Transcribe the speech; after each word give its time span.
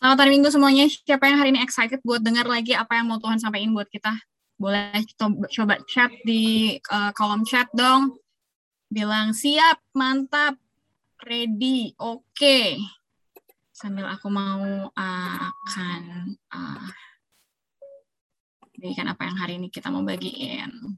Selamat 0.00 0.24
hari 0.24 0.30
Minggu 0.32 0.48
semuanya. 0.48 0.88
Siapa 0.88 1.28
yang 1.28 1.36
hari 1.44 1.52
ini 1.52 1.60
excited 1.60 2.00
buat 2.00 2.24
dengar 2.24 2.48
lagi 2.48 2.72
apa 2.72 2.96
yang 2.96 3.12
mau 3.12 3.20
Tuhan 3.20 3.36
sampaikan 3.36 3.76
buat 3.76 3.84
kita? 3.84 4.16
Boleh 4.56 5.04
coba 5.52 5.76
chat 5.84 6.08
di 6.24 6.72
uh, 6.88 7.12
kolom 7.12 7.44
chat 7.44 7.68
dong. 7.76 8.16
Bilang 8.88 9.36
siap, 9.36 9.76
mantap, 9.92 10.56
ready, 11.20 11.92
oke. 12.00 12.24
Okay. 12.32 12.80
Sambil 13.76 14.08
aku 14.08 14.32
mau 14.32 14.88
uh, 14.88 15.46
akan 15.68 16.32
uh, 16.48 16.88
berikan 18.80 19.04
apa 19.04 19.28
yang 19.28 19.36
hari 19.36 19.60
ini 19.60 19.68
kita 19.68 19.92
mau 19.92 20.00
bagiin. 20.00 20.96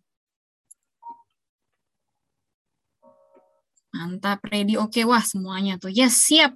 Mantap, 3.98 4.46
ready, 4.46 4.78
oke. 4.78 4.94
Okay. 4.94 5.02
Wah, 5.02 5.26
semuanya 5.26 5.74
tuh. 5.74 5.90
Yes, 5.90 6.22
siap. 6.22 6.54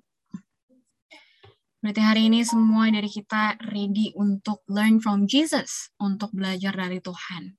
Berarti 1.86 2.02
hari 2.02 2.26
ini 2.26 2.42
semua 2.42 2.90
dari 2.90 3.06
kita 3.06 3.62
ready 3.70 4.10
untuk 4.18 4.66
learn 4.66 4.98
from 4.98 5.30
Jesus, 5.30 5.94
untuk 6.02 6.34
belajar 6.34 6.74
dari 6.74 6.98
Tuhan. 6.98 7.54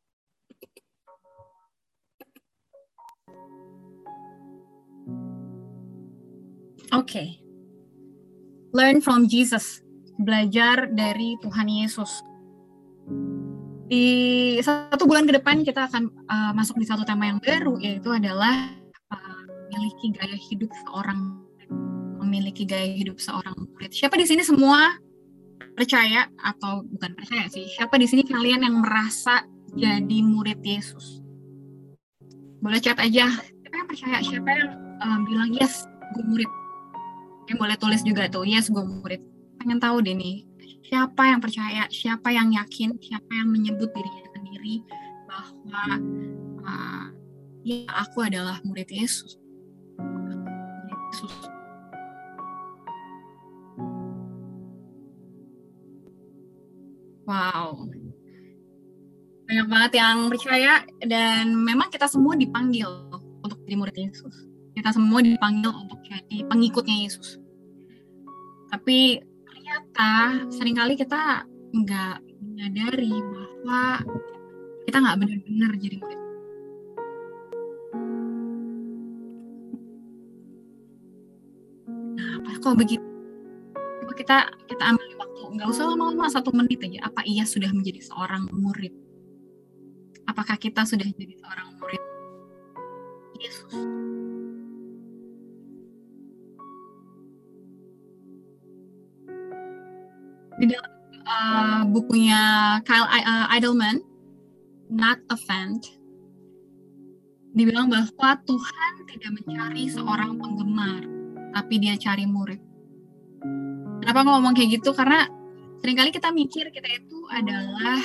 Oke. 6.91 7.08
Okay. 7.08 7.30
Learn 8.76 8.99
from 8.99 9.32
Jesus. 9.32 9.80
Belajar 10.20 10.91
dari 10.91 11.40
Tuhan 11.40 11.71
Yesus. 11.71 12.20
Di 13.88 14.59
satu 14.59 15.07
bulan 15.07 15.23
ke 15.23 15.40
depan 15.40 15.63
kita 15.63 15.88
akan 15.88 16.04
uh, 16.27 16.52
masuk 16.52 16.76
di 16.76 16.84
satu 16.84 17.07
tema 17.07 17.32
yang 17.32 17.40
baru 17.40 17.80
yaitu 17.80 18.12
adalah 18.12 18.76
uh, 19.07 19.40
memiliki 19.71 20.12
gaya 20.20 20.35
hidup 20.35 20.68
seorang 20.84 21.47
memiliki 22.27 22.67
gaya 22.67 22.91
hidup 22.91 23.23
seorang 23.23 23.55
murid. 23.55 23.95
Siapa 23.95 24.20
di 24.20 24.27
sini 24.27 24.44
semua 24.44 24.99
percaya 25.80 26.27
atau 26.44 26.84
bukan 26.84 27.16
percaya 27.16 27.48
sih? 27.48 27.72
Siapa 27.72 27.95
di 27.95 28.04
sini 28.04 28.27
kalian 28.27 28.68
yang 28.68 28.84
merasa 28.84 29.48
jadi 29.71 30.18
murid 30.20 30.60
Yesus? 30.60 31.24
Boleh 32.60 32.84
chat 32.84 32.99
aja. 32.99 33.32
Siapa 33.32 33.76
yang 33.79 33.87
percaya? 33.87 34.18
Siapa 34.20 34.49
yang 34.52 34.70
um, 34.99 35.20
bilang 35.24 35.49
yes, 35.55 35.87
gue 36.12 36.24
murid? 36.27 36.52
Yang 37.48 37.57
boleh 37.63 37.77
tulis 37.79 38.02
juga 38.04 38.27
tuh, 38.27 38.43
yes, 38.43 38.68
gue 38.68 38.84
murid. 38.84 39.24
Pengen 39.63 39.80
tahu 39.80 40.04
deh 40.04 40.12
nih, 40.12 40.43
siapa 40.84 41.32
yang 41.32 41.40
percaya, 41.40 41.87
siapa 41.87 42.27
yang 42.32 42.52
yakin, 42.52 42.96
siapa 42.99 43.32
yang 43.32 43.48
menyebut 43.48 43.87
dirinya 43.96 44.26
sendiri 44.35 44.76
bahwa 45.27 45.84
uh, 46.68 47.05
ya 47.63 47.87
aku 47.87 48.27
adalah 48.27 48.59
murid 48.68 48.91
Yesus. 48.91 49.40
Murid 49.99 50.41
Yesus. 51.12 51.57
Banget 59.78 60.02
yang 60.02 60.26
percaya 60.26 60.82
dan 61.06 61.54
memang 61.54 61.94
kita 61.94 62.10
semua 62.10 62.34
dipanggil 62.34 62.90
untuk 63.46 63.62
jadi 63.62 63.78
murid 63.78 63.94
Yesus. 63.94 64.50
Kita 64.74 64.90
semua 64.90 65.22
dipanggil 65.22 65.70
untuk 65.70 66.02
jadi 66.02 66.50
pengikutnya 66.50 67.06
Yesus. 67.06 67.38
Tapi 68.74 69.22
ternyata 69.22 70.09
sering 70.50 70.81
kali 70.81 70.98
kita 70.98 71.46
nggak 71.78 72.18
menyadari 72.42 73.22
bahwa 73.22 74.02
kita 74.90 74.98
nggak 74.98 75.18
benar-benar 75.22 75.72
jadi 75.78 75.96
murid. 76.02 76.22
Nah, 82.18 82.58
kok 82.66 82.74
begitu? 82.81 83.06
Coba 84.02 84.14
kita 84.18 84.38
kita 84.74 84.84
ambil 84.90 85.06
nggak 85.53 85.70
usah 85.70 85.86
lama-lama 85.86 86.25
satu 86.34 86.50
menit 86.50 86.81
aja 86.81 87.14
apa 87.14 87.22
ia 87.30 87.46
sudah 87.46 87.70
menjadi 87.70 88.02
seorang 88.03 88.50
murid 88.52 89.06
apakah 90.28 90.59
kita 90.59 90.84
sudah 90.84 91.08
jadi 91.08 91.34
seorang 91.40 91.68
murid 91.80 92.03
Yesus 93.42 93.74
di 100.58 100.66
dalam 100.70 100.92
uh, 101.26 101.82
bukunya 101.90 102.42
Kyle 102.86 103.08
uh, 103.08 103.48
Idleman 103.56 104.04
Not 104.94 105.24
a 105.32 105.38
Fan 105.40 105.82
dibilang 107.58 107.90
bahwa 107.90 108.38
Tuhan 108.46 108.92
tidak 109.10 109.32
mencari 109.42 109.90
seorang 109.90 110.38
penggemar 110.38 111.02
tapi 111.56 111.82
dia 111.82 111.98
cari 111.98 112.30
murid 112.30 112.68
Kenapa 114.08 114.24
ngomong 114.24 114.56
kayak 114.56 114.80
gitu? 114.80 114.96
Karena 114.96 115.28
sering 115.84 116.00
kali 116.00 116.16
kita 116.16 116.32
mikir 116.32 116.72
kita 116.72 116.88
itu 116.88 117.28
adalah 117.28 118.00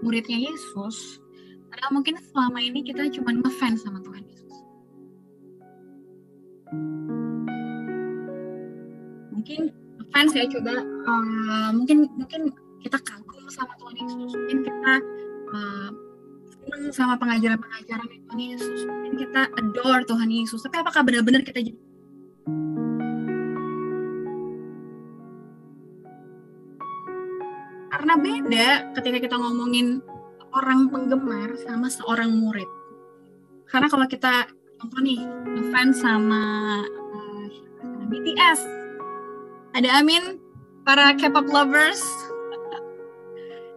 muridnya 0.00 0.40
Yesus. 0.40 1.20
Padahal 1.68 1.92
mungkin 1.92 2.14
selama 2.18 2.58
ini 2.58 2.80
kita 2.84 3.08
cuma 3.12 3.30
ngefans 3.36 3.84
sama 3.84 4.00
Tuhan 4.02 4.24
Yesus. 4.24 4.54
Mungkin 9.32 9.60
fans 10.10 10.32
ya 10.34 10.44
coba 10.48 10.82
uh, 10.82 11.70
mungkin 11.76 12.08
mungkin 12.16 12.52
kita 12.82 12.98
kagum 13.04 13.44
sama 13.52 13.76
Tuhan 13.78 13.96
Yesus. 14.00 14.30
Mungkin 14.34 14.58
kita 14.64 14.92
uh, 15.54 15.90
sama 16.92 17.16
pengajaran-pengajaran 17.16 18.08
Tuhan 18.08 18.38
Yesus. 18.40 18.80
Mungkin 18.84 19.14
kita 19.20 19.48
adore 19.56 20.04
Tuhan 20.08 20.28
Yesus. 20.28 20.60
Tapi 20.64 20.76
apakah 20.80 21.04
benar-benar 21.04 21.44
kita 21.44 21.60
jadi 21.60 21.78
karena 28.08 28.14
beda 28.24 28.68
ketika 28.96 29.18
kita 29.20 29.36
ngomongin 29.36 30.00
orang 30.58 30.90
penggemar 30.90 31.54
sama 31.62 31.86
seorang 31.86 32.34
murid. 32.34 32.66
Karena 33.70 33.86
kalau 33.86 34.06
kita 34.10 34.50
contoh 34.82 35.00
nih 35.02 35.22
fans 35.70 36.02
sama 36.02 36.42
uh, 36.86 37.46
eh, 38.02 38.06
BTS, 38.10 38.60
ada 39.78 40.02
Amin, 40.02 40.42
para 40.82 41.14
K-pop 41.14 41.46
lovers, 41.46 42.02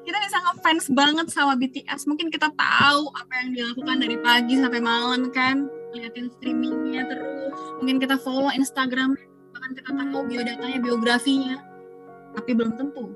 kita 0.02 0.18
bisa 0.26 0.38
ngefans 0.42 0.86
banget 0.98 1.28
sama 1.30 1.54
BTS. 1.54 2.10
Mungkin 2.10 2.34
kita 2.34 2.50
tahu 2.58 3.04
apa 3.14 3.34
yang 3.46 3.50
dilakukan 3.54 3.98
dari 4.02 4.18
pagi 4.18 4.58
sampai 4.58 4.82
malam 4.82 5.30
kan, 5.30 5.70
liatin 5.94 6.34
streamingnya 6.40 7.06
terus. 7.06 7.60
Mungkin 7.84 8.02
kita 8.02 8.18
follow 8.18 8.50
Instagram, 8.50 9.14
bahkan 9.54 9.72
kita 9.78 9.90
tahu 9.94 10.26
biodatanya, 10.26 10.80
biografinya, 10.82 11.62
tapi 12.34 12.58
belum 12.58 12.74
tentu 12.80 13.14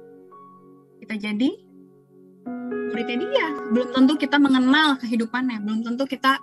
kita 1.06 1.22
jadi 1.22 1.50
muridnya 2.92 3.18
dia. 3.22 3.48
Belum 3.72 3.90
tentu 3.94 4.14
kita 4.20 4.38
mengenal 4.38 4.98
kehidupannya, 5.02 5.58
belum 5.64 5.80
tentu 5.86 6.04
kita 6.06 6.38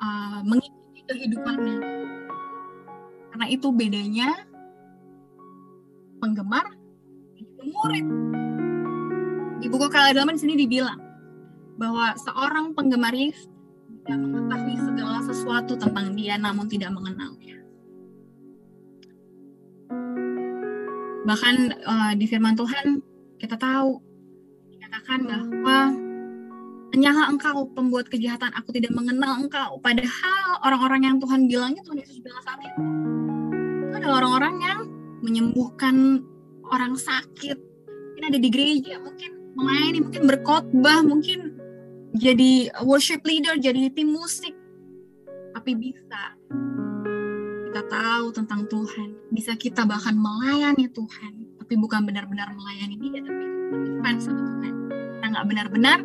uh, 0.00 0.40
mengikuti 0.42 1.00
kehidupannya. 1.06 1.78
Karena 3.34 3.46
itu 3.50 3.68
bedanya 3.74 4.30
penggemar 6.22 6.70
murid. 7.64 8.06
Di 9.58 9.66
buku 9.72 9.86
Kaladaman 9.88 10.36
di 10.36 10.40
sini 10.44 10.54
dibilang 10.60 11.00
bahwa 11.80 12.14
seorang 12.20 12.76
penggemar 12.76 13.10
Yesus 13.16 13.50
tidak 14.04 14.20
mengetahui 14.20 14.76
segala 14.76 15.18
sesuatu 15.24 15.72
tentang 15.80 16.12
dia 16.12 16.36
namun 16.36 16.68
tidak 16.68 16.92
mengenalnya. 16.92 17.56
Bahkan 21.24 21.56
uh, 21.88 22.12
di 22.20 22.28
firman 22.28 22.52
Tuhan 22.52 23.00
kita 23.40 23.56
tahu 23.56 24.13
dikatakan 24.84 25.24
bahwa 25.24 25.78
Hanyalah 26.94 27.26
engkau 27.26 27.66
pembuat 27.74 28.06
kejahatan, 28.06 28.54
aku 28.54 28.70
tidak 28.70 28.94
mengenal 28.94 29.42
engkau. 29.42 29.82
Padahal 29.82 30.62
orang-orang 30.62 31.02
yang 31.02 31.16
Tuhan 31.18 31.50
bilangnya, 31.50 31.82
Tuhan 31.82 31.98
Yesus 31.98 32.22
bilang 32.22 32.38
saat 32.46 32.62
itu, 32.62 32.82
itu 33.90 33.94
adalah 33.98 34.22
orang-orang 34.22 34.54
yang 34.62 34.80
menyembuhkan 35.26 36.22
orang 36.70 36.94
sakit. 36.94 37.58
Mungkin 37.90 38.24
ada 38.30 38.38
di 38.38 38.46
gereja, 38.46 39.02
mungkin 39.02 39.30
melayani, 39.58 40.06
mungkin 40.06 40.22
berkhotbah, 40.22 41.02
mungkin 41.02 41.58
jadi 42.14 42.70
worship 42.86 43.26
leader, 43.26 43.58
jadi 43.58 43.90
tim 43.90 44.14
musik. 44.14 44.54
Tapi 45.50 45.74
bisa 45.74 46.38
kita 47.74 47.90
tahu 47.90 48.30
tentang 48.38 48.70
Tuhan, 48.70 49.34
bisa 49.34 49.58
kita 49.58 49.82
bahkan 49.82 50.14
melayani 50.14 50.86
Tuhan, 50.94 51.43
tapi 51.74 51.90
bukan 51.90 52.06
benar-benar 52.06 52.54
melayani 52.54 52.94
Dia, 53.02 53.18
tapi 53.18 53.44
fans 53.98 54.30
sama 54.30 54.46
Tuhan. 54.46 54.74
Kita 54.94 55.26
nggak 55.26 55.46
benar-benar 55.50 55.98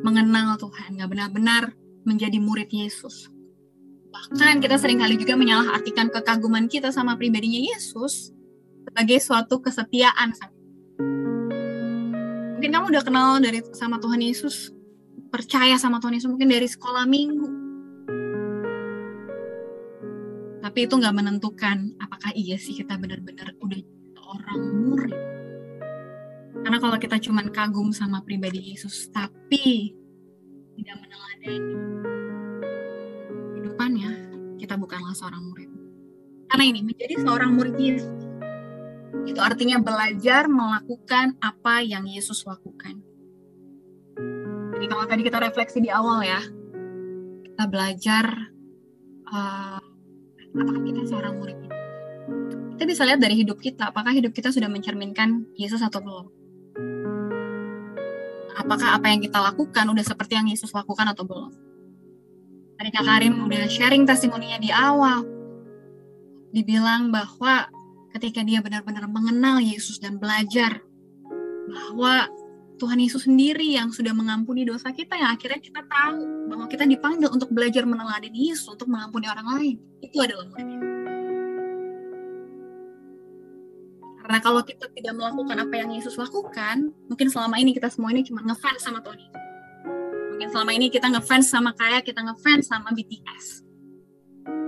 mengenal 0.00 0.56
Tuhan, 0.56 0.96
nggak 0.96 1.10
benar-benar 1.12 1.62
menjadi 2.08 2.40
murid 2.40 2.72
Yesus. 2.72 3.28
Bahkan 4.08 4.64
kita 4.64 4.80
sering 4.80 5.04
kali 5.04 5.20
juga 5.20 5.36
menyalahartikan 5.36 6.08
kekaguman 6.08 6.64
kita 6.64 6.96
sama 6.96 7.12
pribadinya 7.20 7.60
Yesus 7.60 8.32
sebagai 8.88 9.20
suatu 9.20 9.60
kesetiaan. 9.60 10.32
Mungkin 12.56 12.70
kamu 12.72 12.96
udah 12.96 13.04
kenal 13.04 13.36
dari 13.36 13.60
sama 13.76 14.00
Tuhan 14.00 14.24
Yesus, 14.24 14.72
percaya 15.28 15.76
sama 15.76 16.00
Tuhan 16.00 16.16
Yesus 16.16 16.32
mungkin 16.32 16.48
dari 16.48 16.72
sekolah 16.72 17.04
minggu. 17.04 17.48
Tapi 20.64 20.88
itu 20.88 20.94
nggak 20.96 21.16
menentukan 21.20 22.00
apakah 22.00 22.32
iya 22.32 22.56
sih 22.56 22.72
kita 22.72 22.96
benar-benar 22.96 23.52
udah 23.60 24.05
orang 24.26 24.60
murid 24.84 25.18
Karena 26.66 26.82
kalau 26.82 26.98
kita 26.98 27.16
cuma 27.22 27.46
kagum 27.46 27.94
sama 27.94 28.26
pribadi 28.26 28.74
Yesus, 28.74 29.06
tapi 29.14 29.94
tidak 30.74 30.96
meneladani 30.98 31.78
kehidupannya, 33.54 34.10
kita 34.58 34.74
bukanlah 34.74 35.14
seorang 35.14 35.46
murid. 35.46 35.70
Karena 36.50 36.64
ini, 36.66 36.80
menjadi 36.82 37.22
seorang 37.22 37.54
murid 37.54 37.76
Yesus, 37.78 38.26
itu 39.30 39.38
artinya 39.38 39.78
belajar 39.78 40.50
melakukan 40.50 41.38
apa 41.38 41.86
yang 41.86 42.02
Yesus 42.10 42.42
lakukan. 42.42 42.98
Jadi 44.74 44.86
kalau 44.90 45.04
tadi 45.06 45.22
kita 45.22 45.38
refleksi 45.38 45.78
di 45.78 45.90
awal 45.92 46.26
ya, 46.26 46.42
kita 47.46 47.64
belajar 47.70 48.24
uh, 49.30 49.80
apakah 50.56 50.82
kita 50.82 51.02
seorang 51.06 51.34
murid. 51.38 51.65
Kita 52.76 52.84
bisa 52.84 53.08
lihat 53.08 53.24
dari 53.24 53.40
hidup 53.40 53.56
kita, 53.56 53.88
apakah 53.88 54.12
hidup 54.12 54.36
kita 54.36 54.52
sudah 54.52 54.68
mencerminkan 54.68 55.48
Yesus 55.56 55.80
atau 55.80 56.04
belum. 56.04 56.28
Apakah 58.52 59.00
apa 59.00 59.08
yang 59.08 59.24
kita 59.24 59.40
lakukan 59.40 59.88
udah 59.88 60.04
seperti 60.04 60.36
yang 60.36 60.44
Yesus 60.44 60.76
lakukan 60.76 61.08
atau 61.08 61.24
belum. 61.24 61.56
Tadi 62.76 62.92
Kak 62.92 63.08
Karim 63.08 63.48
udah 63.48 63.64
sharing 63.72 64.04
testimoninya 64.04 64.60
di 64.60 64.68
awal, 64.68 65.24
dibilang 66.52 67.08
bahwa 67.08 67.72
ketika 68.12 68.44
dia 68.44 68.60
benar-benar 68.60 69.08
mengenal 69.08 69.56
Yesus 69.56 69.96
dan 69.96 70.20
belajar 70.20 70.84
bahwa 71.72 72.28
Tuhan 72.76 73.00
Yesus 73.00 73.24
sendiri 73.24 73.72
yang 73.72 73.88
sudah 73.88 74.12
mengampuni 74.12 74.68
dosa 74.68 74.92
kita 74.92 75.16
yang 75.16 75.32
akhirnya 75.32 75.64
kita 75.64 75.80
tahu 75.80 76.52
bahwa 76.52 76.68
kita 76.68 76.84
dipanggil 76.84 77.32
untuk 77.32 77.48
belajar 77.56 77.88
meneladani 77.88 78.52
Yesus 78.52 78.68
untuk 78.68 78.92
mengampuni 78.92 79.32
orang 79.32 79.48
lain 79.48 79.76
itu 80.04 80.20
adalah 80.20 80.44
murid 80.52 80.95
karena 84.26 84.38
kalau 84.42 84.60
kita 84.66 84.90
tidak 84.90 85.14
melakukan 85.14 85.56
apa 85.62 85.74
yang 85.78 85.90
Yesus 85.94 86.18
lakukan 86.18 86.90
mungkin 87.06 87.30
selama 87.30 87.62
ini 87.62 87.70
kita 87.70 87.86
semua 87.86 88.10
ini 88.10 88.26
cuma 88.26 88.42
ngefans 88.42 88.82
sama 88.82 88.98
Yesus 89.06 89.30
mungkin 90.34 90.48
selama 90.50 90.70
ini 90.74 90.86
kita 90.90 91.06
ngefans 91.14 91.46
sama 91.46 91.70
kayak 91.78 92.02
kita 92.02 92.20
ngefans 92.26 92.66
sama 92.66 92.90
BTS 92.90 93.66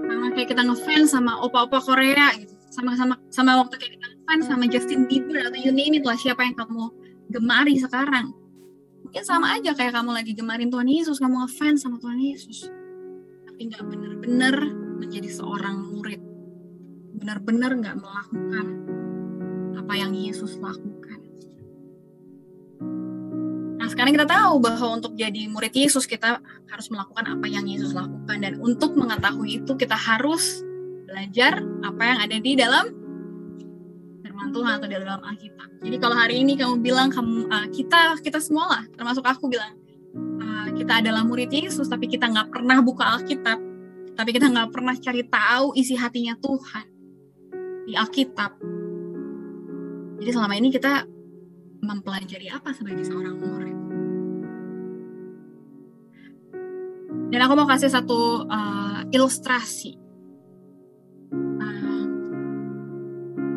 sama 0.08 0.34
kayak 0.34 0.49
kita 0.50 0.62
ngefans 0.66 1.08
sama 1.14 1.32
opa-opa 1.40 1.78
Korea 1.81 2.34
gitu. 2.37 2.52
Sama 2.69 2.93
sama 3.00 3.14
sama 3.32 3.64
waktu 3.64 3.81
kayak 3.81 3.93
kita 3.96 4.06
ngefans 4.12 4.44
sama 4.44 4.64
Justin 4.69 5.08
Bieber 5.08 5.40
atau 5.40 5.56
you 5.56 5.72
name 5.72 5.96
it 5.96 6.04
lah 6.04 6.19
siapa 6.19 6.44
yang 6.44 6.52
kamu 6.52 6.93
gemari 7.32 7.81
sekarang. 7.81 8.37
Mungkin 9.08 9.25
sama 9.25 9.56
aja 9.56 9.72
kayak 9.72 9.96
kamu 9.96 10.11
lagi 10.12 10.37
gemarin 10.37 10.69
Tuhan 10.69 10.84
Yesus 10.84 11.16
kamu 11.16 11.49
ngefans 11.49 11.87
sama 11.87 11.96
Tuhan 11.96 12.20
Yesus. 12.20 12.69
Tapi 13.49 13.61
nggak 13.72 13.84
benar-benar 13.88 14.56
menjadi 15.00 15.31
seorang 15.32 15.96
murid. 15.96 16.20
Benar-benar 17.19 17.70
nggak 17.78 17.96
melakukan 17.96 18.66
apa 19.88 20.05
yang 20.05 20.12
Yesus 20.12 20.61
lakukan 20.61 21.17
Nah, 23.88 23.96
sekarang 23.96 24.12
kita 24.12 24.29
tahu 24.29 24.61
bahwa 24.61 25.00
untuk 25.00 25.17
jadi 25.17 25.49
murid 25.49 25.73
Yesus 25.73 26.05
kita 26.05 26.44
harus 26.44 26.87
melakukan 26.93 27.25
apa 27.25 27.49
yang 27.49 27.64
Yesus 27.64 27.96
lakukan 27.96 28.37
dan 28.37 28.61
untuk 28.61 28.93
mengetahui 28.93 29.64
itu 29.64 29.73
kita 29.81 29.96
harus 29.96 30.61
belajar 31.08 31.64
apa 31.81 32.02
yang 32.05 32.19
ada 32.20 32.37
di 32.37 32.52
dalam 32.52 32.93
firman 34.20 34.52
Tuhan 34.52 34.73
atau 34.76 34.88
di 34.93 34.96
dalam 35.00 35.25
Alkitab. 35.25 35.69
Jadi 35.81 35.96
kalau 36.05 36.20
hari 36.20 36.44
ini 36.44 36.61
kamu 36.61 36.85
bilang 36.85 37.08
kamu 37.08 37.49
uh, 37.49 37.67
kita 37.73 38.20
kita 38.20 38.44
semua 38.44 38.69
lah 38.76 38.85
termasuk 38.93 39.25
aku 39.25 39.49
bilang 39.49 39.73
uh, 40.37 40.69
kita 40.76 41.00
adalah 41.00 41.25
murid 41.25 41.49
Yesus 41.49 41.88
tapi 41.88 42.12
kita 42.12 42.29
nggak 42.29 42.52
pernah 42.52 42.85
buka 42.85 43.17
Alkitab, 43.17 43.56
tapi 44.20 44.37
kita 44.37 44.52
nggak 44.52 44.69
pernah 44.69 44.93
cari 45.00 45.25
tahu 45.25 45.73
isi 45.81 45.96
hatinya 45.96 46.37
Tuhan 46.37 46.85
di 47.88 47.96
Alkitab. 47.96 48.77
Jadi 50.18 50.30
selama 50.34 50.54
ini 50.58 50.68
kita 50.74 51.06
mempelajari 51.82 52.50
apa 52.50 52.74
sebagai 52.74 53.06
seorang 53.06 53.38
murid. 53.38 53.78
Dan 57.28 57.40
aku 57.44 57.52
mau 57.54 57.68
kasih 57.68 57.92
satu 57.92 58.48
uh, 58.50 59.04
ilustrasi. 59.14 59.94
Uh, 61.60 62.04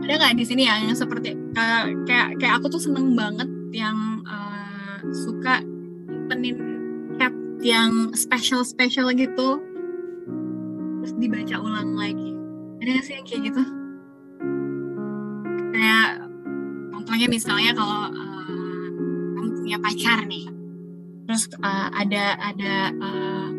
ada 0.06 0.14
nggak 0.22 0.38
di 0.38 0.46
sini 0.46 0.68
ya 0.68 0.76
yang 0.86 0.94
seperti 0.94 1.34
uh, 1.34 1.88
kayak 2.06 2.38
kayak 2.38 2.54
aku 2.60 2.68
tuh 2.68 2.84
seneng 2.84 3.16
banget 3.16 3.48
yang 3.72 4.22
uh, 4.28 5.00
suka 5.16 5.64
penin 6.30 6.60
chat 7.16 7.34
yang 7.64 8.12
special 8.12 8.62
special 8.68 9.08
gitu 9.16 9.64
terus 11.02 11.14
dibaca 11.18 11.56
ulang 11.58 11.98
lagi. 11.98 12.32
Ada 12.84 12.90
nggak 12.92 13.06
sih 13.08 13.14
yang 13.18 13.26
kayak 13.26 13.42
gitu? 13.50 13.81
Contohnya 17.22 17.38
misalnya 17.38 17.72
kalau 17.78 18.10
uh, 18.18 18.90
kamu 19.38 19.62
punya 19.62 19.78
pacar 19.78 20.26
nih, 20.26 20.50
terus 21.30 21.46
uh, 21.62 21.94
ada 21.94 22.34
ada 22.42 22.74
uh, 22.98 23.50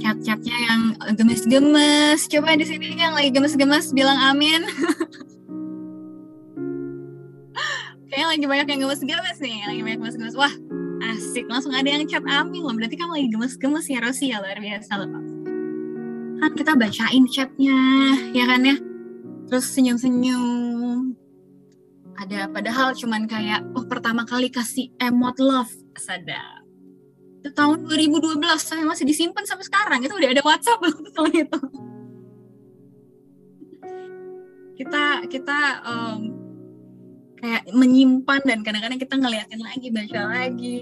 chat-chatnya 0.00 0.56
yang 0.56 0.96
gemes-gemes. 1.12 2.24
Coba 2.32 2.56
di 2.56 2.64
sini 2.64 2.96
yang 2.96 3.12
lagi 3.12 3.28
gemes-gemes 3.28 3.92
bilang 3.92 4.16
amin. 4.16 4.64
Kayaknya 8.08 8.28
lagi 8.32 8.46
banyak 8.48 8.66
yang 8.72 8.80
gemes-gemes 8.88 9.36
nih, 9.44 9.68
lagi 9.68 9.80
banyak 9.84 10.00
gemes-gemes. 10.00 10.32
Wah, 10.32 10.52
asik. 11.12 11.44
Langsung 11.52 11.76
ada 11.76 11.92
yang 11.92 12.08
chat 12.08 12.24
amin 12.24 12.64
loh. 12.64 12.72
Berarti 12.72 12.96
kamu 12.96 13.20
lagi 13.20 13.28
gemes-gemes 13.36 13.84
ya 13.92 14.00
Rosi 14.00 14.32
ya 14.32 14.40
luar 14.40 14.56
biasa 14.56 14.96
loh. 14.96 15.12
Kan 16.40 16.56
kita 16.56 16.72
bacain 16.80 17.28
chatnya, 17.28 17.76
ya 18.32 18.48
kan 18.48 18.64
ya. 18.64 18.80
Terus 19.52 19.68
senyum-senyum. 19.76 21.11
Ada 22.22 22.46
padahal 22.54 22.94
cuman 22.94 23.26
kayak, 23.26 23.66
oh 23.74 23.82
pertama 23.90 24.22
kali 24.22 24.46
kasih 24.46 24.94
emot 25.02 25.42
love. 25.42 25.74
Sadar. 25.98 26.62
Itu 27.42 27.50
tahun 27.50 27.90
2012 27.90 28.38
saya 28.62 28.86
masih 28.86 29.02
disimpan 29.02 29.42
sampai 29.42 29.66
sekarang. 29.66 30.00
Itu 30.06 30.14
udah 30.14 30.30
ada 30.30 30.42
WhatsApp 30.46 30.78
loh 30.86 30.94
tahun 31.18 31.32
itu. 31.42 31.60
Kita 34.78 35.04
kita 35.26 35.58
um, 35.82 36.20
kayak 37.42 37.66
menyimpan 37.74 38.40
dan 38.46 38.58
kadang-kadang 38.62 39.02
kita 39.02 39.14
ngeliatin 39.18 39.60
lagi 39.60 39.88
baca 39.90 40.20
lagi 40.30 40.76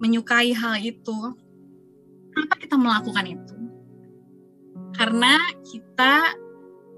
menyukai 0.00 0.56
hal 0.56 0.80
itu. 0.80 1.18
Kenapa 2.32 2.54
kita 2.56 2.76
melakukan 2.80 3.26
itu? 3.28 3.56
Karena 4.96 5.36
kita 5.60 6.32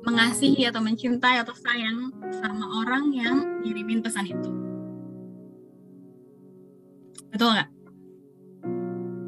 mengasihi 0.08 0.64
atau 0.64 0.80
mencintai 0.80 1.44
atau 1.44 1.52
sayang 1.52 2.08
sama 2.40 2.64
orang 2.80 3.12
yang 3.12 3.36
ngirimin 3.60 4.00
pesan 4.00 4.24
itu. 4.24 4.50
Betul 7.28 7.52
nggak? 7.52 7.68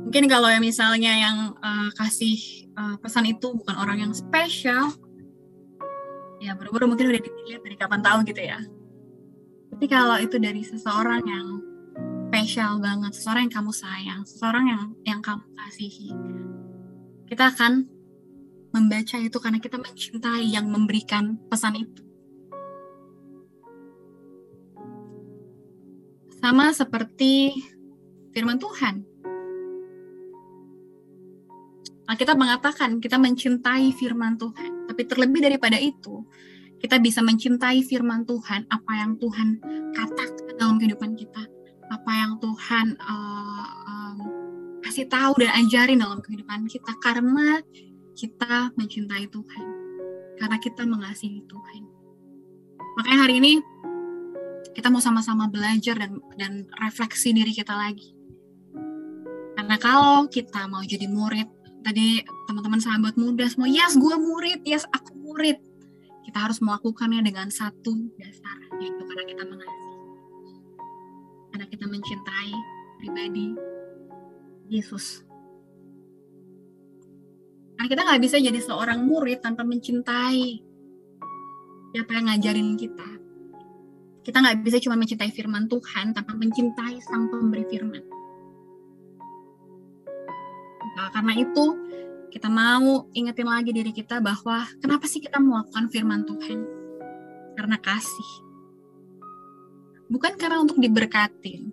Mungkin 0.08 0.24
kalau 0.26 0.48
yang 0.48 0.64
misalnya 0.64 1.12
yang 1.12 1.36
uh, 1.60 1.92
kasih 1.94 2.66
uh, 2.74 2.96
pesan 2.98 3.28
itu 3.28 3.52
bukan 3.52 3.76
orang 3.76 4.08
yang 4.08 4.12
spesial 4.16 4.90
ya 6.40 6.56
baru-baru 6.56 6.88
mungkin 6.88 7.12
udah 7.12 7.20
dilihat 7.20 7.60
dari 7.60 7.76
kapan 7.76 8.00
tahu 8.00 8.24
gitu 8.24 8.40
ya. 8.40 8.58
Tapi 9.70 9.86
kalau 9.86 10.16
itu 10.18 10.40
dari 10.40 10.64
seseorang 10.64 11.22
yang 11.28 11.46
spesial 12.32 12.80
banget 12.80 13.12
seseorang 13.12 13.50
yang 13.50 13.54
kamu 13.58 13.72
sayang 13.74 14.20
seseorang 14.22 14.64
yang 14.70 14.82
yang 15.02 15.20
kamu 15.20 15.42
kasihi 15.58 16.14
kita 17.26 17.50
akan 17.50 17.90
membaca 18.70 19.16
itu 19.18 19.38
karena 19.42 19.58
kita 19.58 19.76
mencintai 19.78 20.46
yang 20.46 20.70
memberikan 20.70 21.38
pesan 21.50 21.74
itu 21.78 22.02
sama 26.40 26.72
seperti 26.72 27.52
firman 28.32 28.56
Tuhan 28.56 29.10
Alkitab 32.10 32.34
mengatakan 32.34 32.98
kita 32.98 33.22
mencintai 33.22 33.94
firman 33.94 34.34
Tuhan. 34.34 34.90
Tapi 34.90 35.06
terlebih 35.06 35.46
daripada 35.46 35.78
itu, 35.78 36.26
kita 36.82 36.98
bisa 36.98 37.22
mencintai 37.22 37.86
firman 37.86 38.26
Tuhan, 38.26 38.66
apa 38.66 38.92
yang 38.98 39.14
Tuhan 39.14 39.62
katakan 39.94 40.58
dalam 40.58 40.82
kehidupan 40.82 41.14
kita, 41.14 41.46
apa 41.86 42.10
yang 42.10 42.34
Tuhan 42.42 42.98
uh, 42.98 43.70
um, 43.86 44.18
kasih 44.82 45.06
tahu 45.06 45.38
dan 45.38 45.54
ajarin 45.62 46.02
dalam 46.02 46.18
kehidupan 46.18 46.66
kita, 46.66 46.98
karena 46.98 47.62
kita 48.20 48.76
mencintai 48.76 49.32
Tuhan, 49.32 49.66
karena 50.36 50.60
kita 50.60 50.84
mengasihi 50.84 51.40
Tuhan. 51.48 51.82
Makanya 53.00 53.18
hari 53.24 53.40
ini 53.40 53.52
kita 54.76 54.92
mau 54.92 55.00
sama-sama 55.00 55.48
belajar 55.48 55.96
dan 55.96 56.20
dan 56.36 56.68
refleksi 56.84 57.32
diri 57.32 57.56
kita 57.56 57.72
lagi. 57.72 58.12
Karena 59.56 59.80
kalau 59.80 60.28
kita 60.28 60.68
mau 60.68 60.84
jadi 60.84 61.08
murid 61.08 61.48
tadi 61.80 62.20
teman-teman 62.44 62.76
sahabat 62.76 63.16
muda 63.16 63.48
semua, 63.48 63.72
yes 63.72 63.96
gue 63.96 64.16
murid, 64.20 64.60
yes 64.68 64.84
aku 64.92 65.16
murid. 65.16 65.56
Kita 66.28 66.44
harus 66.44 66.60
melakukannya 66.60 67.24
dengan 67.24 67.48
satu 67.48 67.96
dasar, 68.20 68.60
yaitu 68.84 69.00
karena 69.00 69.24
kita 69.24 69.42
mengasihi. 69.48 69.96
Karena 71.56 71.66
kita 71.72 71.84
mencintai 71.88 72.52
pribadi 73.00 73.56
Yesus. 74.68 75.29
Karena 77.80 77.96
kita 77.96 78.04
nggak 78.12 78.20
bisa 78.20 78.36
jadi 78.36 78.60
seorang 78.60 79.08
murid 79.08 79.40
tanpa 79.40 79.64
mencintai 79.64 80.60
siapa 81.96 82.12
yang 82.12 82.28
ngajarin 82.28 82.76
kita. 82.76 83.08
kita 84.20 84.36
nggak 84.36 84.60
bisa 84.60 84.76
cuma 84.84 85.00
mencintai 85.00 85.32
firman 85.32 85.64
Tuhan 85.64 86.12
tanpa 86.12 86.36
mencintai 86.36 87.00
sang 87.00 87.32
pemberi 87.32 87.64
firman. 87.72 88.04
Nah, 90.92 91.08
karena 91.08 91.32
itu 91.40 91.64
kita 92.28 92.52
mau 92.52 93.08
ingetin 93.16 93.48
lagi 93.48 93.72
diri 93.72 93.96
kita 93.96 94.20
bahwa 94.20 94.68
kenapa 94.84 95.08
sih 95.08 95.24
kita 95.24 95.40
melakukan 95.40 95.88
firman 95.88 96.28
Tuhan? 96.28 96.60
Karena 97.56 97.80
kasih. 97.80 98.30
Bukan 100.12 100.36
karena 100.36 100.60
untuk 100.60 100.76
diberkati. 100.76 101.64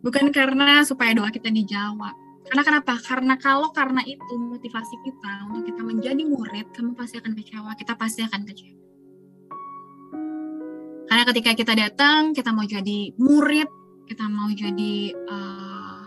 Bukan 0.00 0.32
karena 0.32 0.88
supaya 0.88 1.12
doa 1.12 1.28
kita 1.28 1.52
dijawab. 1.52 2.19
Karena 2.48 2.62
kenapa? 2.64 2.94
Karena 3.04 3.34
kalau 3.36 3.68
karena 3.74 4.00
itu 4.06 4.34
motivasi 4.38 4.96
kita 5.04 5.50
untuk 5.52 5.68
kita 5.68 5.82
menjadi 5.84 6.22
murid, 6.24 6.72
kamu 6.72 6.96
pasti 6.96 7.20
akan 7.20 7.32
kecewa. 7.36 7.70
Kita 7.76 7.92
pasti 7.94 8.20
akan 8.24 8.40
kecewa. 8.48 8.78
Karena 11.10 11.24
ketika 11.26 11.50
kita 11.58 11.72
datang, 11.74 12.32
kita 12.32 12.54
mau 12.54 12.64
jadi 12.64 13.12
murid, 13.18 13.68
kita 14.06 14.26
mau 14.30 14.50
jadi 14.50 14.94
uh, 15.14 16.02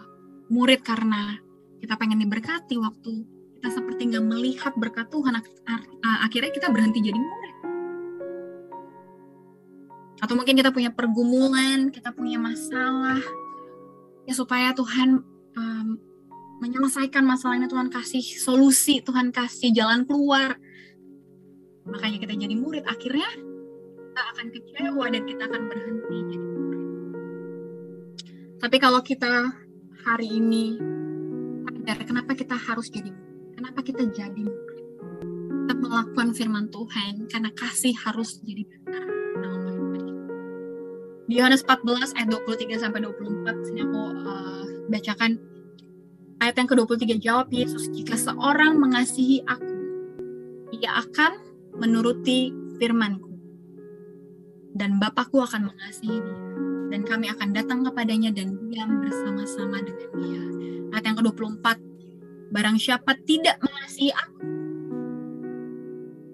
murid 0.52 0.84
karena 0.84 1.40
kita 1.84 2.00
pengen 2.00 2.24
diberkati 2.24 2.80
waktu 2.80 3.24
kita 3.60 3.80
seperti 3.80 4.12
nggak 4.12 4.28
melihat 4.28 4.74
berkat 4.76 5.08
Tuhan 5.08 5.40
akhirnya 6.04 6.52
kita 6.52 6.68
berhenti 6.68 7.00
jadi 7.00 7.16
murid 7.16 7.56
atau 10.24 10.36
mungkin 10.36 10.56
kita 10.56 10.72
punya 10.72 10.92
pergumulan 10.92 11.92
kita 11.92 12.12
punya 12.16 12.40
masalah 12.40 13.20
ya 14.24 14.34
supaya 14.36 14.72
Tuhan 14.72 15.20
um, 15.56 16.00
menyelesaikan 16.62 17.24
masalah 17.26 17.58
ini 17.58 17.68
Tuhan 17.70 17.90
kasih 17.90 18.22
solusi 18.22 19.02
Tuhan 19.02 19.34
kasih 19.34 19.74
jalan 19.74 20.06
keluar. 20.06 20.58
Makanya 21.90 22.18
kita 22.22 22.34
jadi 22.38 22.56
murid 22.58 22.86
akhirnya 22.86 23.30
kita 24.14 24.22
akan 24.36 24.46
kecewa 24.54 25.06
dan 25.10 25.24
kita 25.26 25.44
akan 25.50 25.62
berhenti 25.68 26.18
jadi 26.30 26.48
murid. 26.48 26.82
Tapi 28.62 28.78
kalau 28.80 29.02
kita 29.02 29.34
hari 30.04 30.28
ini 30.38 30.78
sadar 31.84 32.00
kenapa 32.08 32.32
kita 32.32 32.56
harus 32.56 32.88
jadi 32.88 33.12
kenapa 33.60 33.84
kita 33.84 34.08
jadi 34.08 34.48
kita 35.64 35.74
melakukan 35.76 36.32
firman 36.32 36.72
Tuhan 36.72 37.28
karena 37.28 37.52
kasih 37.52 37.92
harus 38.08 38.40
jadi 38.40 38.64
benar. 38.64 39.08
Di 41.24 41.40
Yohanes 41.40 41.64
14 41.64 42.16
ayat 42.20 42.30
23 42.32 42.84
sampai 42.84 43.00
24 43.04 43.68
sini 43.68 43.80
aku 43.84 44.02
uh, 44.28 44.64
bacakan 44.92 45.40
ayat 46.44 46.60
yang 46.60 46.68
ke-23 46.68 47.04
jawab 47.24 47.48
Yesus 47.56 47.88
jika 47.96 48.20
seorang 48.20 48.76
mengasihi 48.76 49.40
aku 49.48 49.72
ia 50.76 51.00
akan 51.00 51.40
menuruti 51.80 52.52
firmanku. 52.76 53.32
Dan 54.74 55.00
Bapakku 55.00 55.40
akan 55.40 55.72
mengasihi 55.72 56.18
dia. 56.20 56.40
Dan 56.92 57.08
kami 57.08 57.32
akan 57.32 57.56
datang 57.56 57.86
kepadanya 57.88 58.34
dan 58.36 58.58
diam 58.68 59.00
bersama-sama 59.00 59.80
dengan 59.80 60.10
dia. 60.20 60.44
Ayat 60.92 61.04
yang 61.08 61.18
ke-24 61.24 61.66
barang 62.52 62.78
siapa 62.78 63.16
tidak 63.24 63.58
mengasihi 63.64 64.12
aku 64.12 64.46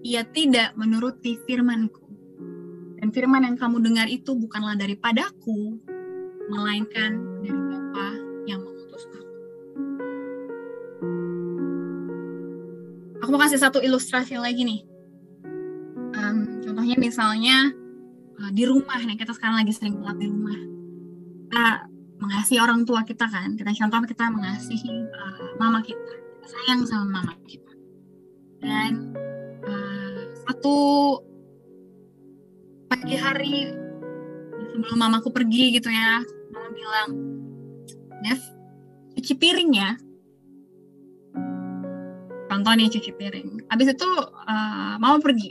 ia 0.09 0.25
tidak 0.25 0.73
menuruti 0.73 1.37
firmanku. 1.45 2.01
Dan 2.97 3.13
firman 3.13 3.45
yang 3.45 3.55
kamu 3.61 3.77
dengar 3.83 4.09
itu 4.09 4.33
bukanlah 4.33 4.73
daripadaku 4.73 5.77
melainkan 6.49 7.43
dari 7.45 7.68
aku 13.29 13.37
mau 13.37 13.45
kasih 13.45 13.61
satu 13.61 13.77
ilustrasi 13.77 14.41
lagi 14.41 14.65
nih. 14.65 14.81
Um, 16.17 16.65
contohnya 16.65 16.97
misalnya 16.97 17.69
uh, 18.41 18.49
di 18.49 18.65
rumah 18.65 18.97
nih 19.05 19.21
kita 19.21 19.37
sekarang 19.37 19.61
lagi 19.61 19.69
sering 19.69 20.01
pulang 20.01 20.17
di 20.17 20.25
rumah. 20.25 20.57
Kita 21.45 21.65
mengasihi 22.17 22.57
orang 22.57 22.89
tua 22.89 23.05
kita 23.05 23.29
kan. 23.29 23.53
Kita 23.53 23.69
contoh 23.69 24.01
kita 24.09 24.33
mengasihi 24.33 25.05
uh, 25.13 25.61
mama 25.61 25.85
kita. 25.85 26.01
Kita 26.01 26.47
sayang 26.49 26.81
sama 26.89 27.21
mama 27.21 27.37
kita. 27.45 27.69
Dan 28.65 29.13
uh, 29.61 30.33
satu 30.49 30.77
pagi 32.89 33.13
hari 33.13 33.69
sebelum 34.73 34.97
mamaku 34.97 35.29
pergi 35.29 35.77
gitu 35.77 35.93
ya 35.93 36.25
mama 36.49 36.69
bilang 36.73 37.09
Dev 38.25 38.41
cuci 39.13 39.37
piring 39.37 39.71
ya 39.77 39.93
contoh 42.49 42.73
nih 42.73 42.89
cuci 42.89 43.11
piring. 43.13 43.69
Habis 43.69 43.93
itu 43.93 44.09
uh, 44.49 44.97
mama 44.97 45.21
pergi. 45.21 45.49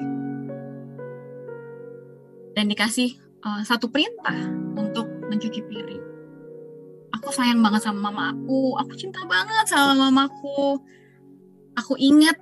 Dan 2.59 2.67
dikasih 2.67 3.15
uh, 3.47 3.63
satu 3.63 3.87
perintah 3.87 4.35
untuk 4.75 5.07
mencuci 5.31 5.63
piring. 5.63 6.05
Aku 7.17 7.31
sayang 7.31 7.63
banget 7.63 7.87
sama 7.87 8.11
mama 8.11 8.35
aku. 8.35 8.75
Aku 8.83 8.93
cinta 8.99 9.23
banget 9.25 9.71
sama 9.71 10.11
mamaku. 10.11 10.83
Aku 11.79 11.95
ingat 11.95 12.35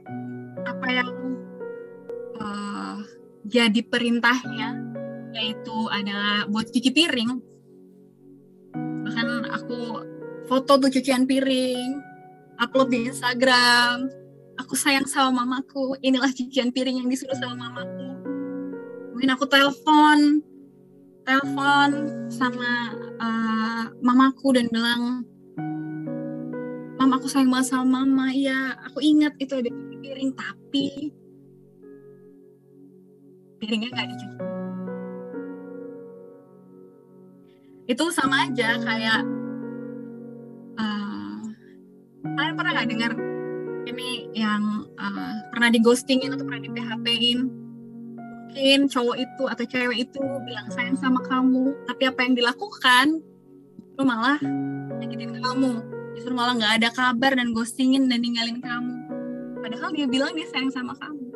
apa 0.65 0.87
yang 0.89 1.11
uh, 2.41 2.99
jadi 3.45 3.85
perintahnya 3.85 4.81
yaitu 5.37 5.77
adalah 5.93 6.49
buat 6.49 6.73
cuci 6.73 6.91
piring. 6.97 7.31
Bahkan 9.05 9.53
aku 9.53 10.01
foto 10.49 10.81
tuh 10.81 10.89
cucian 10.89 11.29
piring 11.29 12.01
upload 12.57 12.89
di 12.89 13.05
Instagram 13.13 14.09
aku 14.61 14.75
sayang 14.75 15.07
sama 15.07 15.45
mamaku. 15.45 15.97
Inilah 16.01 16.33
cucian 16.33 16.73
piring 16.73 17.05
yang 17.05 17.09
disuruh 17.09 17.37
sama 17.37 17.69
mamaku. 17.69 18.09
Mungkin 19.17 19.31
aku 19.33 19.45
telepon 19.49 20.45
telepon 21.27 21.91
sama 22.31 22.95
uh, 23.19 23.85
mamaku 23.99 24.55
dan 24.55 24.71
bilang 24.71 25.27
mama 26.97 27.19
aku 27.19 27.27
sayang 27.27 27.51
banget 27.53 27.75
sama 27.75 28.03
mama. 28.03 28.33
Iya 28.33 28.77
aku 28.87 29.03
ingat 29.03 29.35
itu 29.43 29.59
ada 29.59 29.71
piring 30.01 30.31
tapi 30.39 31.11
piringnya 33.59 33.89
nggak 33.93 34.09
dicuci. 34.15 34.39
Itu 37.87 38.11
sama 38.11 38.51
aja 38.51 38.83
kayak 38.83 39.21
uh, 40.79 41.39
kalian 42.35 42.55
pernah 42.59 42.73
nggak 42.75 42.91
dengar 42.91 43.13
yang 44.37 44.85
uh, 45.01 45.35
pernah 45.49 45.73
di 45.73 45.81
ghostingin 45.81 46.37
atau 46.37 46.45
pernah 46.45 46.61
di 46.61 46.69
PHP-in 46.69 47.67
mungkin 48.57 48.89
cowok 48.89 49.17
itu 49.21 49.45
atau 49.53 49.65
cewek 49.69 50.09
itu 50.09 50.23
bilang 50.49 50.65
sayang 50.73 50.97
sama 50.97 51.21
kamu 51.29 51.77
tapi 51.85 52.09
apa 52.09 52.25
yang 52.25 52.33
dilakukan 52.33 53.21
itu 53.93 54.03
malah 54.05 54.41
nyakitin 54.97 55.37
kamu. 55.45 55.73
Justru 56.17 56.33
malah 56.33 56.57
nggak 56.57 56.81
ada 56.81 56.89
kabar 56.89 57.37
dan 57.37 57.53
ghostingin 57.53 58.09
dan 58.09 58.25
ninggalin 58.25 58.65
kamu. 58.65 58.97
Padahal 59.61 59.93
dia 59.93 60.09
bilang 60.09 60.33
dia 60.33 60.49
sayang 60.49 60.73
sama 60.73 60.97
kamu. 60.97 61.29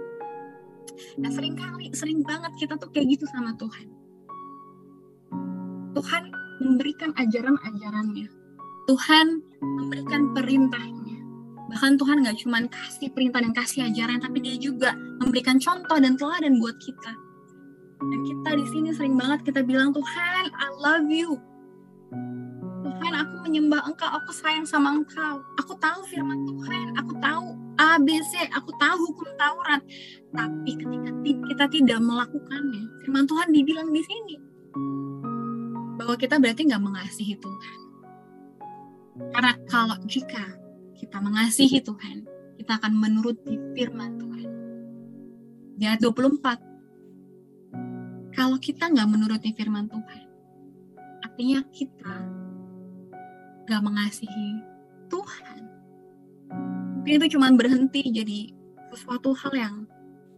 Nah 1.20 1.28
sering 1.28 1.60
kali 1.60 1.92
sering 1.92 2.24
banget 2.24 2.56
kita 2.56 2.80
tuh 2.80 2.88
kayak 2.88 3.20
gitu 3.20 3.28
sama 3.28 3.52
Tuhan. 3.60 3.88
Tuhan 5.92 6.22
memberikan 6.64 7.12
ajaran-ajarannya. 7.20 8.28
Tuhan 8.88 9.26
memberikan 9.60 10.32
perintahnya 10.32 10.99
bahkan 11.70 11.94
Tuhan 11.94 12.26
nggak 12.26 12.36
cuma 12.42 12.66
kasih 12.66 13.08
perintah 13.14 13.38
dan 13.38 13.54
kasih 13.54 13.86
ajaran 13.86 14.18
tapi 14.18 14.42
dia 14.42 14.58
juga 14.58 14.92
memberikan 15.22 15.62
contoh 15.62 15.96
dan 16.02 16.18
teladan 16.18 16.58
buat 16.58 16.74
kita. 16.82 17.12
Dan 18.00 18.20
kita 18.26 18.50
di 18.58 18.66
sini 18.74 18.88
sering 18.90 19.14
banget 19.14 19.46
kita 19.46 19.62
bilang 19.62 19.94
Tuhan 19.94 20.50
I 20.50 20.68
love 20.82 21.06
you. 21.06 21.38
Tuhan 22.82 23.12
aku 23.14 23.34
menyembah 23.46 23.86
engkau 23.86 24.10
aku 24.10 24.34
sayang 24.34 24.66
sama 24.66 24.98
engkau. 24.98 25.40
Aku 25.62 25.78
tahu 25.78 26.02
firman 26.10 26.42
Tuhan 26.42 26.98
aku 26.98 27.14
tahu 27.22 27.46
ABC 27.78 28.50
aku 28.50 28.74
tahu 28.76 28.96
hukum 29.06 29.28
Taurat. 29.38 29.82
Tapi 30.34 30.72
ketika 30.74 31.10
kita 31.22 31.64
tidak 31.70 31.98
melakukannya 32.02 32.82
firman 33.06 33.24
Tuhan 33.30 33.48
dibilang 33.54 33.88
di 33.94 34.02
sini 34.02 34.36
bahwa 36.00 36.16
kita 36.16 36.40
berarti 36.40 36.66
nggak 36.66 36.82
mengasihi 36.82 37.36
Tuhan. 37.38 37.78
Karena 39.36 39.52
kalau 39.68 40.00
jika 40.08 40.59
kita 41.00 41.16
mengasihi 41.16 41.80
Tuhan, 41.80 42.28
kita 42.60 42.76
akan 42.76 42.92
menuruti 42.92 43.56
firman 43.72 44.20
Tuhan. 44.20 44.52
Di 45.80 45.88
ayat 45.88 46.04
24, 46.04 48.36
kalau 48.36 48.60
kita 48.60 48.92
nggak 48.92 49.08
menuruti 49.08 49.56
firman 49.56 49.88
Tuhan, 49.88 50.28
artinya 51.24 51.64
kita 51.72 52.16
nggak 53.64 53.80
mengasihi 53.80 54.60
Tuhan. 55.08 55.60
Mungkin 57.00 57.16
itu 57.16 57.32
cuma 57.32 57.48
berhenti 57.56 58.04
jadi 58.12 58.52
sesuatu 58.92 59.32
hal 59.32 59.56
yang 59.56 59.88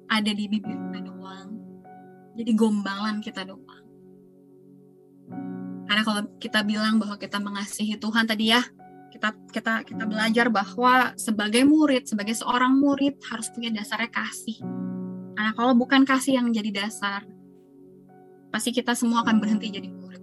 ada 0.06 0.30
di 0.30 0.46
bibir 0.46 0.78
kita 0.78 1.02
doang. 1.02 1.58
Jadi 2.38 2.54
gombalan 2.54 3.18
kita 3.18 3.42
doang. 3.42 3.82
Karena 5.90 6.06
kalau 6.06 6.22
kita 6.38 6.62
bilang 6.62 7.02
bahwa 7.02 7.18
kita 7.18 7.42
mengasihi 7.42 7.98
Tuhan 7.98 8.30
tadi 8.30 8.54
ya, 8.54 8.62
kita 9.22 9.30
kita 9.54 9.74
kita 9.86 10.04
belajar 10.10 10.50
bahwa 10.50 11.14
sebagai 11.14 11.62
murid 11.62 12.10
sebagai 12.10 12.34
seorang 12.34 12.74
murid 12.74 13.22
harus 13.30 13.46
punya 13.54 13.70
dasarnya 13.70 14.10
kasih 14.10 14.58
karena 15.38 15.54
kalau 15.54 15.78
bukan 15.78 16.02
kasih 16.02 16.42
yang 16.42 16.50
menjadi 16.50 16.82
dasar 16.82 17.22
pasti 18.52 18.68
kita 18.68 18.92
semua 18.92 19.24
akan 19.24 19.40
berhenti 19.40 19.72
jadi 19.72 19.88
murid. 19.88 20.20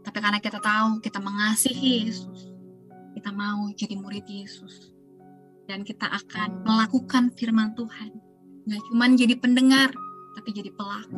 Tapi 0.00 0.18
karena 0.24 0.40
kita 0.40 0.56
tahu 0.64 1.04
kita 1.04 1.20
mengasihi 1.20 2.08
Yesus, 2.08 2.56
kita 3.12 3.28
mau 3.36 3.68
jadi 3.76 3.94
murid 4.00 4.24
Yesus. 4.24 4.96
Dan 5.68 5.84
kita 5.84 6.08
akan 6.08 6.64
melakukan 6.64 7.28
firman 7.36 7.76
Tuhan. 7.76 8.16
Nggak 8.64 8.82
cuma 8.88 9.04
jadi 9.12 9.34
pendengar, 9.36 9.92
tapi 10.40 10.56
jadi 10.56 10.72
pelaku. 10.72 11.12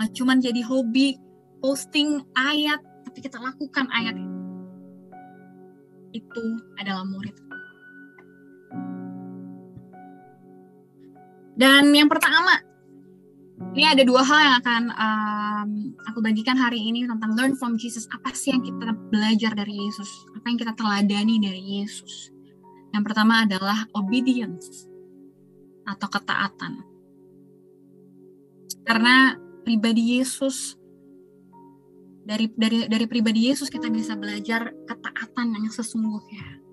Nggak 0.00 0.10
cuma 0.16 0.32
jadi 0.40 0.64
hobi 0.64 1.20
posting 1.60 2.24
ayat, 2.32 2.80
tapi 3.04 3.20
kita 3.20 3.36
lakukan 3.36 3.84
ayat 3.92 4.16
itu. 4.16 4.33
Itu 6.14 6.62
adalah 6.78 7.02
murid. 7.02 7.34
Dan 11.54 11.90
yang 11.94 12.06
pertama, 12.06 12.58
ini 13.74 13.86
ada 13.86 14.02
dua 14.06 14.22
hal 14.22 14.38
yang 14.42 14.56
akan 14.62 14.82
um, 14.94 15.70
aku 16.06 16.18
bagikan 16.22 16.58
hari 16.58 16.78
ini 16.78 17.06
tentang 17.06 17.34
learn 17.34 17.54
from 17.58 17.74
Jesus. 17.74 18.06
Apa 18.10 18.30
sih 18.34 18.54
yang 18.54 18.62
kita 18.62 18.94
belajar 19.10 19.54
dari 19.54 19.74
Yesus? 19.74 20.10
Apa 20.38 20.50
yang 20.50 20.58
kita 20.58 20.74
teladani 20.78 21.42
dari 21.42 21.82
Yesus? 21.82 22.30
Yang 22.94 23.02
pertama 23.10 23.42
adalah 23.42 23.86
obedience 23.94 24.86
atau 25.86 26.06
ketaatan. 26.06 26.82
Karena 28.86 29.34
pribadi 29.66 30.18
Yesus 30.18 30.78
dari 32.24 32.48
dari 32.56 32.88
dari 32.88 33.06
pribadi 33.06 33.52
Yesus 33.52 33.68
kita 33.68 33.92
bisa 33.92 34.16
belajar 34.16 34.72
ketaatan 34.88 35.54
yang 35.54 35.68
sesungguhnya. 35.70 36.64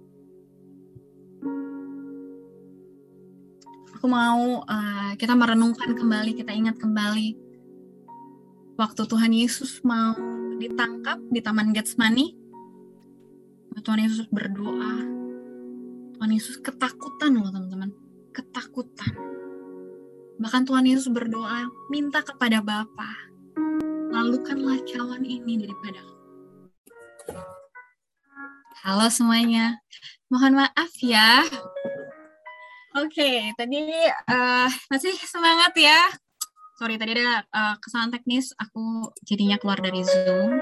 aku 4.01 4.09
mau 4.09 4.65
uh, 4.65 5.13
kita 5.13 5.37
merenungkan 5.37 5.93
kembali, 5.93 6.33
kita 6.33 6.49
ingat 6.49 6.81
kembali 6.81 7.37
waktu 8.73 9.05
Tuhan 9.05 9.29
Yesus 9.29 9.77
mau 9.85 10.17
ditangkap 10.57 11.21
di 11.29 11.37
Taman 11.37 11.69
Getsemani. 11.69 12.33
Tuhan 13.77 14.01
Yesus 14.01 14.25
berdoa. 14.33 15.05
Tuhan 16.17 16.31
Yesus 16.33 16.57
ketakutan 16.65 17.37
loh 17.37 17.53
teman-teman, 17.53 17.93
ketakutan. 18.33 19.13
Bahkan 20.41 20.65
Tuhan 20.65 20.89
Yesus 20.89 21.05
berdoa, 21.13 21.69
minta 21.93 22.25
kepada 22.25 22.57
Bapa, 22.57 23.29
lalukanlah 24.11 24.77
cawan 24.85 25.23
ini 25.23 25.63
daripada 25.63 26.03
Halo 28.81 29.07
semuanya, 29.13 29.77
mohon 30.27 30.57
maaf 30.57 30.91
ya 30.99 31.45
Oke, 32.91 33.23
okay, 33.23 33.39
tadi 33.55 33.87
uh, 34.27 34.67
masih 34.91 35.15
semangat 35.23 35.71
ya. 35.79 36.11
Sorry, 36.75 36.99
tadi 36.99 37.15
ada 37.15 37.39
uh, 37.47 37.79
kesalahan 37.79 38.11
teknis. 38.11 38.51
Aku 38.59 39.07
jadinya 39.23 39.55
keluar 39.55 39.79
dari 39.79 40.03
Zoom. 40.03 40.59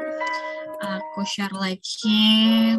Aku 0.77 1.25
share 1.25 1.57
lagi. 1.57 2.77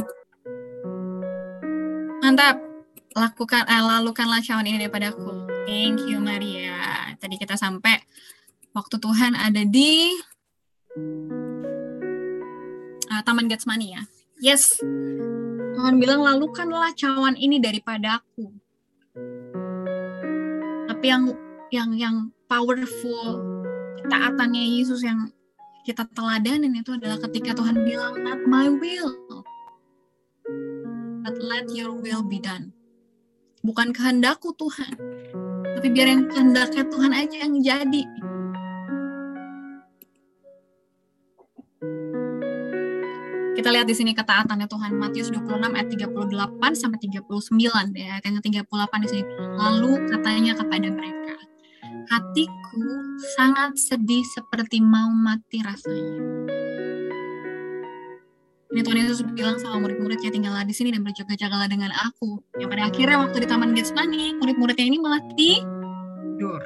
Mantap. 2.22 2.62
Lakukan, 3.18 3.66
uh, 3.66 3.82
lalukanlah 3.90 4.38
cawan 4.38 4.70
ini 4.70 4.86
daripada 4.86 5.10
aku. 5.10 5.50
Thank 5.66 6.06
you, 6.06 6.22
Maria. 6.22 7.10
Tadi 7.18 7.34
kita 7.34 7.58
sampai 7.58 7.98
waktu 8.70 9.02
Tuhan 9.02 9.34
ada 9.34 9.66
di 9.66 10.14
uh, 13.10 13.20
Taman 13.22 13.46
Getsemani 13.46 13.94
ya. 13.94 14.02
Yes. 14.40 14.80
Tuhan 15.76 15.96
bilang, 15.96 16.20
lalukanlah 16.24 16.92
cawan 16.96 17.36
ini 17.36 17.60
daripada 17.60 18.20
aku 18.20 18.52
tapi 21.00 21.08
yang 21.08 21.24
yang 21.72 21.90
yang 21.96 22.16
powerful 22.44 23.40
taatannya 24.12 24.60
Yesus 24.60 25.00
yang 25.00 25.32
kita 25.88 26.04
teladanin 26.12 26.76
itu 26.76 26.92
adalah 26.92 27.16
ketika 27.24 27.56
Tuhan 27.56 27.88
bilang 27.88 28.20
not 28.20 28.44
my 28.44 28.68
will 28.68 29.16
but 31.24 31.40
let 31.40 31.72
your 31.72 31.96
will 31.96 32.20
be 32.20 32.36
done 32.36 32.76
bukan 33.64 33.96
kehendakku 33.96 34.52
Tuhan 34.60 34.92
tapi 35.80 35.88
biar 35.88 36.12
yang 36.12 36.28
kehendaknya 36.28 36.84
Tuhan 36.84 37.12
aja 37.16 37.36
yang 37.48 37.54
jadi 37.64 38.04
Kita 43.60 43.76
lihat 43.76 43.84
di 43.84 43.92
sini 43.92 44.16
ketaatannya 44.16 44.64
Tuhan 44.72 44.96
Matius 44.96 45.28
26 45.36 45.60
ayat 45.60 45.92
38 45.92 46.80
sampai 46.80 46.96
39 46.96 47.92
ya. 47.92 48.16
Ayat 48.16 48.24
yang 48.24 48.40
38 48.40 49.04
di 49.04 49.08
sini. 49.12 49.24
Lalu 49.36 49.92
katanya 50.08 50.56
kepada 50.56 50.88
mereka, 50.88 51.36
hatiku 52.08 52.88
sangat 53.36 53.76
sedih 53.76 54.24
seperti 54.32 54.80
mau 54.80 55.12
mati 55.12 55.60
rasanya. 55.60 56.24
Ini 58.72 58.80
Tuhan 58.80 58.96
Yesus 59.04 59.28
bilang 59.36 59.60
sama 59.60 59.76
murid-muridnya 59.84 60.32
tinggallah 60.32 60.64
di 60.64 60.72
sini 60.72 60.96
dan 60.96 61.04
berjaga-jagalah 61.04 61.68
dengan 61.68 61.92
aku. 61.92 62.40
Yang 62.56 62.68
pada 62.72 62.82
akhirnya 62.88 63.16
waktu 63.20 63.44
di 63.44 63.46
Taman 63.52 63.76
Getsemani, 63.76 64.40
murid-muridnya 64.40 64.88
ini 64.88 64.96
malah 64.96 65.20
tidur. 65.36 66.64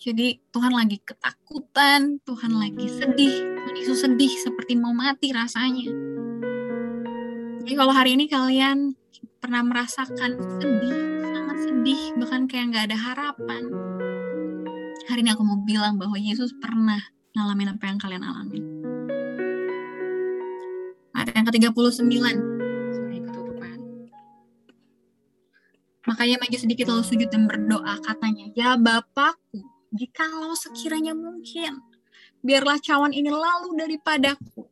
Jadi 0.00 0.40
Tuhan 0.56 0.72
lagi 0.72 0.96
ketakutan, 1.04 2.16
Tuhan 2.24 2.56
lagi 2.56 2.88
sedih, 2.88 3.59
Yesus 3.76 4.02
sedih 4.02 4.32
seperti 4.40 4.74
mau 4.74 4.90
mati 4.90 5.30
rasanya. 5.30 5.90
Jadi 7.60 7.74
kalau 7.76 7.92
hari 7.94 8.18
ini 8.18 8.26
kalian 8.26 8.98
pernah 9.38 9.62
merasakan 9.62 10.40
sedih, 10.58 10.98
sangat 11.22 11.58
sedih, 11.68 12.02
bahkan 12.18 12.50
kayak 12.50 12.64
nggak 12.74 12.84
ada 12.90 12.98
harapan. 12.98 13.62
Hari 15.06 15.20
ini 15.22 15.30
aku 15.30 15.42
mau 15.46 15.58
bilang 15.62 15.98
bahwa 15.98 16.18
Yesus 16.18 16.54
pernah 16.58 16.98
ngalamin 17.34 17.74
apa 17.74 17.84
yang 17.86 17.98
kalian 17.98 18.24
alami. 18.26 18.60
Ayat 21.14 21.34
yang 21.36 21.46
ke-39. 21.46 22.14
Sorry, 22.94 23.18
ketutupan. 23.22 23.78
Makanya 26.08 26.36
maju 26.42 26.56
sedikit 26.58 26.86
lalu 26.90 27.04
sujud 27.04 27.28
dan 27.28 27.46
berdoa 27.46 27.98
katanya, 28.02 28.50
Ya 28.56 28.74
Bapakku, 28.74 29.62
jikalau 29.94 30.54
sekiranya 30.56 31.12
mungkin, 31.12 31.82
biarlah 32.40 32.80
cawan 32.80 33.12
ini 33.12 33.28
lalu 33.28 33.76
daripadaku. 33.76 34.64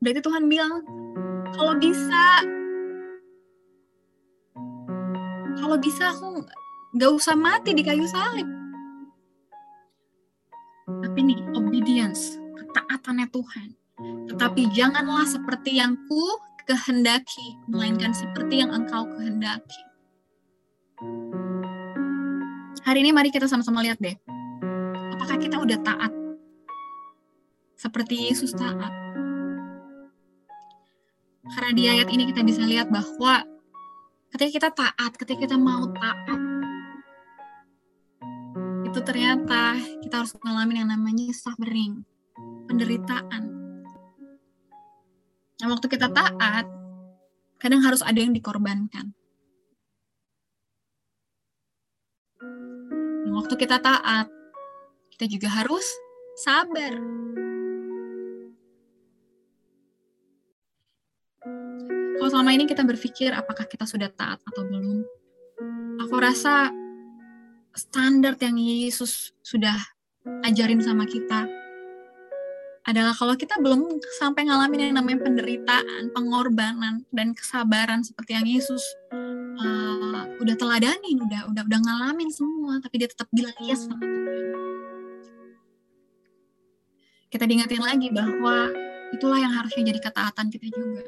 Berarti 0.00 0.20
Tuhan 0.20 0.44
bilang, 0.48 0.84
kalau 1.56 1.74
bisa, 1.80 2.24
kalau 5.56 5.76
bisa 5.80 6.12
aku 6.12 6.44
gak 6.96 7.12
usah 7.12 7.36
mati 7.36 7.72
di 7.72 7.82
kayu 7.84 8.04
salib. 8.08 8.48
Tapi 10.86 11.18
nih, 11.26 11.38
obedience, 11.56 12.38
ketaatannya 12.54 13.26
Tuhan. 13.32 13.68
Tetapi 14.30 14.62
janganlah 14.76 15.26
seperti 15.26 15.80
yang 15.80 15.96
ku 16.06 16.22
kehendaki, 16.68 17.56
melainkan 17.66 18.12
seperti 18.12 18.62
yang 18.62 18.70
engkau 18.70 19.08
kehendaki. 19.16 19.82
Hari 22.86 23.02
ini 23.02 23.10
mari 23.10 23.34
kita 23.34 23.50
sama-sama 23.50 23.82
lihat 23.82 23.98
deh 23.98 24.14
apakah 25.16 25.40
kita 25.40 25.56
udah 25.56 25.80
taat? 25.80 26.12
Seperti 27.80 28.28
Yesus 28.28 28.52
taat. 28.52 28.92
Karena 31.46 31.70
di 31.72 31.84
ayat 31.88 32.08
ini 32.12 32.28
kita 32.28 32.44
bisa 32.44 32.60
lihat 32.68 32.92
bahwa 32.92 33.40
ketika 34.36 34.50
kita 34.52 34.70
taat, 34.76 35.12
ketika 35.16 35.48
kita 35.48 35.56
mau 35.56 35.88
taat, 35.96 36.40
itu 38.84 38.98
ternyata 39.00 39.80
kita 40.04 40.20
harus 40.20 40.36
mengalami 40.36 40.84
yang 40.84 40.92
namanya 40.92 41.32
suffering, 41.32 42.04
penderitaan. 42.68 43.44
Nah, 45.56 45.68
waktu 45.72 45.86
kita 45.88 46.12
taat, 46.12 46.68
kadang 47.56 47.80
harus 47.80 48.04
ada 48.04 48.20
yang 48.20 48.36
dikorbankan. 48.36 49.16
Nah, 53.24 53.32
waktu 53.32 53.54
kita 53.56 53.80
taat, 53.80 54.28
kita 55.16 55.32
juga 55.32 55.48
harus 55.48 55.88
sabar. 56.36 56.92
Kalau 62.20 62.28
selama 62.28 62.52
ini 62.52 62.68
kita 62.68 62.84
berpikir 62.84 63.32
apakah 63.32 63.64
kita 63.64 63.88
sudah 63.88 64.12
taat 64.12 64.44
atau 64.44 64.60
belum, 64.68 65.08
aku 66.04 66.14
rasa 66.20 66.68
standar 67.72 68.36
yang 68.44 68.60
Yesus 68.60 69.32
sudah 69.40 69.80
ajarin 70.44 70.84
sama 70.84 71.08
kita 71.08 71.48
adalah 72.84 73.16
kalau 73.16 73.40
kita 73.40 73.56
belum 73.56 73.96
sampai 74.20 74.52
ngalamin 74.52 74.92
yang 74.92 75.00
namanya 75.00 75.24
penderitaan, 75.24 76.12
pengorbanan, 76.12 77.08
dan 77.08 77.32
kesabaran 77.32 78.04
seperti 78.04 78.36
yang 78.36 78.44
Yesus 78.46 78.84
uh, 79.64 80.28
udah 80.44 80.54
teladanin, 80.60 81.24
udah 81.24 81.48
udah 81.56 81.62
udah 81.64 81.80
ngalamin 81.82 82.28
semua, 82.28 82.78
tapi 82.84 83.00
dia 83.00 83.08
tetap 83.08 83.32
bilang 83.32 83.56
yes 83.64 83.88
sama 83.88 84.04
Tuhan 84.04 84.36
kita 87.36 87.44
diingetin 87.44 87.84
lagi 87.84 88.08
bahwa 88.08 88.72
itulah 89.12 89.36
yang 89.36 89.52
harusnya 89.52 89.92
jadi 89.92 90.00
ketaatan 90.00 90.48
kita 90.48 90.72
juga. 90.72 91.04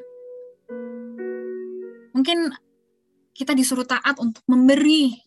Mungkin 2.13 2.53
kita 3.33 3.57
disuruh 3.57 3.81
taat 3.81 4.21
untuk 4.21 4.45
memberi. 4.45 5.17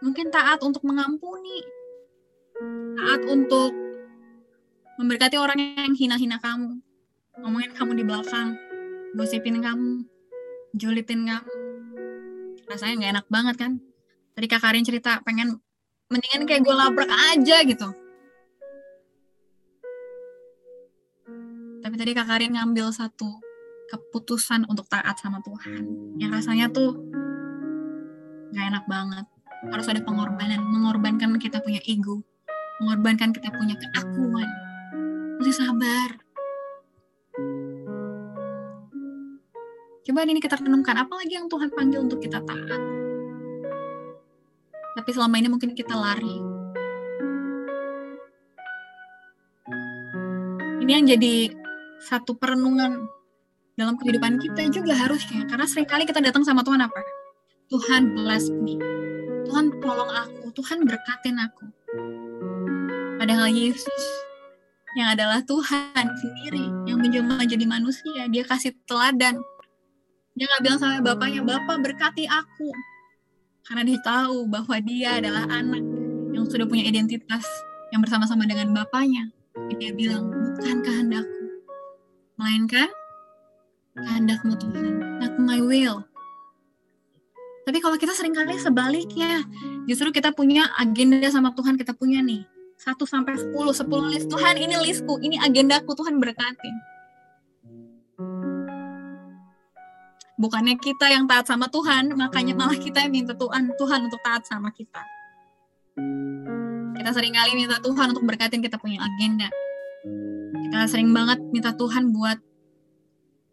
Mungkin 0.00 0.32
taat 0.32 0.64
untuk 0.64 0.80
mengampuni. 0.88 1.60
Taat 2.96 3.28
untuk 3.28 3.76
memberkati 4.96 5.36
orang 5.36 5.60
yang 5.76 5.92
hina-hina 5.92 6.40
kamu. 6.40 6.80
Ngomongin 7.44 7.76
kamu 7.76 8.00
di 8.00 8.04
belakang. 8.08 8.56
Gosipin 9.12 9.60
kamu. 9.60 10.08
Julitin 10.72 11.28
kamu. 11.28 11.52
Rasanya 12.72 12.94
nggak 12.96 13.12
enak 13.20 13.26
banget 13.28 13.56
kan? 13.60 13.72
Tadi 14.32 14.46
Kak 14.48 14.64
Karin 14.64 14.86
cerita 14.88 15.20
pengen 15.28 15.60
mendingan 16.08 16.48
kayak 16.48 16.64
gue 16.64 16.72
labrak 16.72 17.12
aja 17.36 17.60
gitu. 17.68 17.99
Tapi 21.90 21.98
tadi 22.06 22.14
Kak 22.14 22.30
Karin 22.30 22.54
ngambil 22.54 22.94
satu 22.94 23.42
keputusan 23.90 24.62
untuk 24.70 24.86
taat 24.86 25.18
sama 25.18 25.42
Tuhan. 25.42 26.14
Yang 26.22 26.30
rasanya 26.38 26.70
tuh 26.70 26.94
gak 28.54 28.62
enak 28.70 28.86
banget. 28.86 29.26
Harus 29.66 29.90
ada 29.90 29.98
pengorbanan, 29.98 30.62
mengorbankan 30.70 31.34
kita 31.42 31.58
punya 31.58 31.82
ego, 31.90 32.22
mengorbankan 32.78 33.34
kita 33.34 33.50
punya 33.50 33.74
keakuan. 33.74 34.46
Mesti 35.42 35.50
sabar. 35.50 36.10
Coba 40.06 40.30
ini 40.30 40.38
kita 40.38 40.62
renungkan, 40.62 40.94
apa 40.94 41.10
lagi 41.18 41.34
yang 41.34 41.50
Tuhan 41.50 41.74
panggil 41.74 42.06
untuk 42.06 42.22
kita 42.22 42.38
taat. 42.38 42.82
Tapi 44.94 45.10
selama 45.10 45.42
ini 45.42 45.50
mungkin 45.50 45.74
kita 45.74 45.98
lari. 45.98 46.38
Ini 50.86 50.90
yang 50.94 51.18
jadi 51.18 51.59
satu 52.00 52.32
perenungan 52.36 53.04
dalam 53.76 53.96
kehidupan 54.00 54.40
kita 54.40 54.72
juga 54.72 54.96
harusnya. 54.96 55.44
Karena 55.48 55.68
sering 55.68 55.88
kali 55.88 56.08
kita 56.08 56.20
datang 56.24 56.44
sama 56.44 56.64
Tuhan 56.64 56.80
apa? 56.80 57.00
Tuhan 57.68 58.16
bless 58.16 58.48
me. 58.48 58.80
Tuhan 59.48 59.72
tolong 59.84 60.08
aku. 60.08 60.52
Tuhan 60.56 60.84
berkatin 60.88 61.36
aku. 61.40 61.64
Padahal 63.20 63.52
Yesus 63.52 64.04
yang 64.96 65.12
adalah 65.12 65.44
Tuhan 65.44 66.06
sendiri 66.18 66.66
yang 66.88 66.98
menjelma 66.98 67.44
jadi 67.46 67.62
manusia 67.68 68.26
dia 68.32 68.42
kasih 68.48 68.74
teladan. 68.88 69.38
Dia 70.34 70.44
nggak 70.48 70.62
bilang 70.64 70.78
sama 70.80 71.04
bapaknya 71.04 71.44
bapak 71.44 71.78
berkati 71.84 72.24
aku. 72.26 72.68
Karena 73.68 73.86
dia 73.86 74.00
tahu 74.02 74.48
bahwa 74.50 74.76
dia 74.82 75.20
adalah 75.20 75.46
anak 75.52 75.84
yang 76.32 76.48
sudah 76.48 76.66
punya 76.66 76.88
identitas 76.88 77.44
yang 77.94 78.02
bersama-sama 78.02 78.48
dengan 78.48 78.72
bapaknya. 78.72 79.30
Dia 79.78 79.94
bilang 79.94 80.26
bukan 80.32 80.82
kehendakku 80.82 81.39
melainkan 82.40 82.88
kehendakmu 83.92 84.56
Tuhan, 84.56 85.20
not 85.20 85.36
my 85.36 85.60
will. 85.60 86.00
Tapi 87.68 87.78
kalau 87.84 88.00
kita 88.00 88.16
sering 88.16 88.32
kali 88.32 88.56
sebaliknya, 88.56 89.44
justru 89.84 90.08
kita 90.08 90.32
punya 90.32 90.64
agenda 90.80 91.28
sama 91.28 91.52
Tuhan, 91.52 91.76
kita 91.76 91.92
punya 91.92 92.24
nih, 92.24 92.48
1 92.80 92.96
sampai 93.04 93.36
10, 93.36 93.52
10 93.52 94.08
list 94.08 94.26
Tuhan, 94.32 94.56
ini 94.56 94.74
listku, 94.80 95.20
ini 95.20 95.36
agendaku 95.36 95.92
Tuhan 95.92 96.16
berkati. 96.16 96.72
Bukannya 100.40 100.80
kita 100.80 101.12
yang 101.12 101.28
taat 101.28 101.44
sama 101.44 101.68
Tuhan, 101.68 102.16
makanya 102.16 102.56
malah 102.56 102.80
kita 102.80 103.04
yang 103.04 103.12
minta 103.12 103.36
Tuhan, 103.36 103.76
Tuhan 103.76 104.08
untuk 104.08 104.24
taat 104.24 104.48
sama 104.48 104.72
kita. 104.72 105.04
Kita 106.96 107.10
sering 107.12 107.36
kali 107.36 107.52
minta 107.52 107.76
Tuhan 107.76 108.16
untuk 108.16 108.24
berkatin 108.24 108.64
kita 108.64 108.80
punya 108.80 109.04
agenda. 109.04 109.52
Kita 110.70 110.86
sering 110.86 111.10
banget 111.10 111.42
minta 111.50 111.74
Tuhan 111.74 112.14
buat 112.14 112.38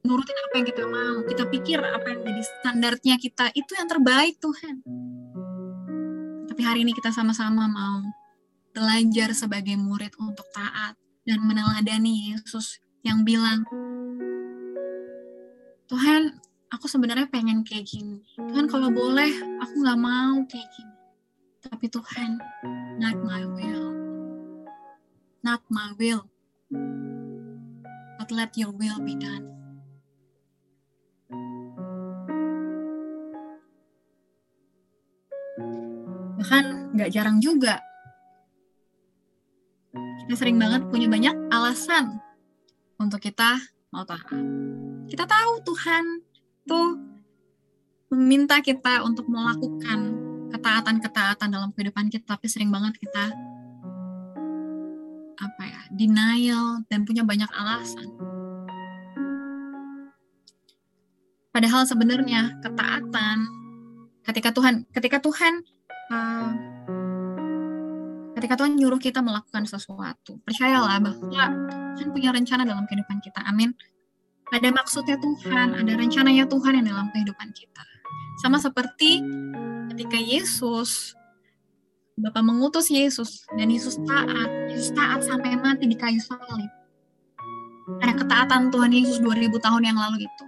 nurutin 0.05 0.37
apa 0.37 0.53
yang 0.61 0.67
kita 0.69 0.85
mau. 0.85 1.25
Kita 1.25 1.49
pikir 1.49 1.81
apa 1.81 2.13
yang 2.13 2.21
jadi 2.21 2.41
standarnya 2.45 3.15
kita 3.17 3.49
itu 3.57 3.73
yang 3.73 3.89
terbaik 3.89 4.37
Tuhan. 4.37 4.85
Tapi 6.45 6.61
hari 6.61 6.85
ini 6.85 6.93
kita 6.93 7.09
sama-sama 7.09 7.65
mau 7.65 8.05
belajar 8.69 9.33
sebagai 9.33 9.73
murid 9.81 10.13
untuk 10.21 10.45
taat 10.53 10.93
dan 11.25 11.41
meneladani 11.41 12.37
Yesus 12.37 12.77
yang 13.01 13.25
bilang 13.25 13.65
Tuhan 15.89 16.37
aku 16.69 16.85
sebenarnya 16.85 17.33
pengen 17.33 17.65
kayak 17.65 17.89
gini. 17.89 18.21
Tuhan 18.37 18.69
kalau 18.69 18.93
boleh 18.93 19.33
aku 19.57 19.73
nggak 19.73 19.97
mau 19.97 20.37
kayak 20.45 20.69
gini. 20.69 20.95
Tapi 21.65 21.89
Tuhan 21.89 22.37
not 23.01 23.17
my 23.25 23.41
will. 23.57 23.89
Not 25.41 25.65
my 25.73 25.97
will 25.97 26.29
but 26.71 28.29
let 28.35 28.51
your 28.59 28.75
will 28.75 28.99
be 29.03 29.15
done. 29.15 29.47
Bahkan 36.37 36.93
nggak 36.95 37.11
jarang 37.11 37.39
juga. 37.39 37.79
Kita 40.27 40.35
sering 40.35 40.59
banget 40.59 40.83
punya 40.91 41.07
banyak 41.07 41.35
alasan 41.55 42.19
untuk 42.99 43.23
kita 43.23 43.57
mau 43.95 44.03
taat. 44.03 44.27
Kita 45.07 45.23
tahu 45.23 45.63
Tuhan 45.63 46.03
tuh 46.67 46.99
meminta 48.11 48.59
kita 48.59 49.03
untuk 49.07 49.27
melakukan 49.31 50.15
ketaatan-ketaatan 50.51 51.51
dalam 51.51 51.69
kehidupan 51.75 52.07
kita 52.07 52.35
tapi 52.35 52.47
sering 52.47 52.71
banget 52.71 52.95
kita 52.95 53.35
apa 55.37 55.63
ya 55.63 55.81
denial 55.93 56.81
dan 56.89 57.05
punya 57.05 57.21
banyak 57.21 57.49
alasan 57.53 58.09
padahal 61.53 61.85
sebenarnya 61.85 62.57
ketaatan 62.61 63.37
ketika 64.25 64.49
Tuhan 64.51 64.83
ketika 64.91 65.17
Tuhan 65.21 65.61
uh, 66.11 66.51
ketika 68.37 68.53
Tuhan 68.53 68.77
nyuruh 68.77 69.01
kita 69.01 69.17
melakukan 69.25 69.65
sesuatu, 69.65 70.37
percayalah 70.45 71.01
bahwa 71.01 71.43
Tuhan 71.97 72.09
punya 72.13 72.29
rencana 72.29 72.69
dalam 72.69 72.85
kehidupan 72.85 73.17
kita. 73.17 73.41
Amin. 73.49 73.73
Ada 74.53 74.69
maksudnya 74.69 75.17
Tuhan, 75.17 75.73
ada 75.73 75.91
rencananya 75.97 76.45
Tuhan 76.45 76.77
yang 76.79 76.85
dalam 76.85 77.09
kehidupan 77.11 77.49
kita. 77.57 77.83
Sama 78.45 78.61
seperti 78.61 79.25
ketika 79.89 80.21
Yesus, 80.21 81.17
Bapak 82.17 82.41
mengutus 82.41 82.89
Yesus, 82.89 83.45
dan 83.53 83.69
Yesus 83.69 84.01
taat, 84.01 84.49
Yesus 84.73 84.89
taat 84.97 85.21
sampai 85.21 85.53
mati 85.53 85.85
di 85.85 85.93
kayu 85.93 86.17
salib. 86.17 86.71
Ada 88.01 88.17
ketaatan 88.17 88.73
Tuhan 88.73 88.89
Yesus 88.89 89.21
2000 89.21 89.53
tahun 89.61 89.85
yang 89.85 90.01
lalu 90.01 90.25
itu. 90.25 90.45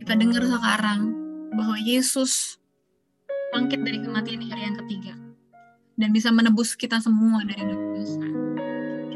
Kita 0.00 0.16
dengar 0.16 0.40
sekarang 0.48 1.12
bahwa 1.52 1.76
Yesus 1.76 2.56
bangkit 3.52 3.84
dari 3.84 4.00
kematian 4.00 4.40
di 4.40 4.48
hari 4.48 4.72
yang 4.72 4.76
ketiga 4.80 5.12
dan 6.00 6.16
bisa 6.16 6.32
menebus 6.32 6.72
kita 6.80 6.96
semua 6.96 7.44
dari 7.44 7.68
dosa. 7.68 8.24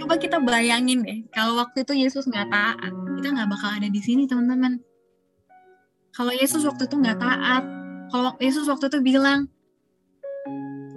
Coba 0.05 0.21
kita 0.21 0.37
bayangin 0.37 1.01
deh, 1.01 1.25
kalau 1.33 1.57
waktu 1.57 1.81
itu 1.81 1.97
Yesus 1.97 2.29
nggak 2.29 2.53
taat, 2.53 2.92
kita 2.92 3.33
nggak 3.33 3.49
bakal 3.49 3.73
ada 3.73 3.88
di 3.88 4.01
sini 4.05 4.29
teman-teman. 4.29 4.85
Kalau 6.12 6.37
Yesus 6.37 6.61
waktu 6.68 6.85
itu 6.85 7.01
nggak 7.01 7.25
taat, 7.25 7.64
kalau 8.12 8.37
Yesus 8.37 8.68
waktu 8.68 8.92
itu 8.92 9.01
bilang, 9.01 9.49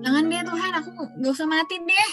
jangan 0.06 0.30
deh 0.30 0.44
Tuhan, 0.46 0.72
aku 0.78 0.90
nggak 1.18 1.34
usah 1.34 1.50
mati 1.50 1.76
deh. 1.82 2.12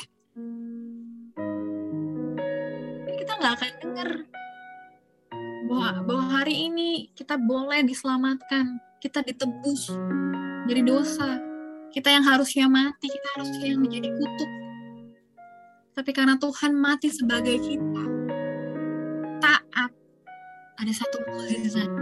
Kita 3.20 3.32
nggak 3.36 3.52
akan 3.60 3.72
dengar 3.84 4.08
bahwa, 5.68 5.88
bahwa 6.08 6.24
hari 6.40 6.72
ini 6.72 7.12
kita 7.12 7.36
boleh 7.36 7.84
diselamatkan, 7.84 8.80
kita 8.96 9.20
ditebus, 9.20 9.92
jadi 10.66 10.80
dosa. 10.80 11.36
Kita 11.92 12.08
yang 12.08 12.24
harusnya 12.24 12.72
mati, 12.72 13.04
kita 13.04 13.28
harusnya 13.36 13.76
yang 13.76 13.84
menjadi 13.84 14.08
kutuk. 14.16 14.50
Tapi 15.92 16.10
karena 16.16 16.40
Tuhan 16.40 16.72
mati 16.72 17.12
sebagai 17.12 17.60
kita, 17.60 18.04
taat, 19.44 19.92
ada 20.80 20.92
satu 20.96 21.20
mukjizat 21.28 21.92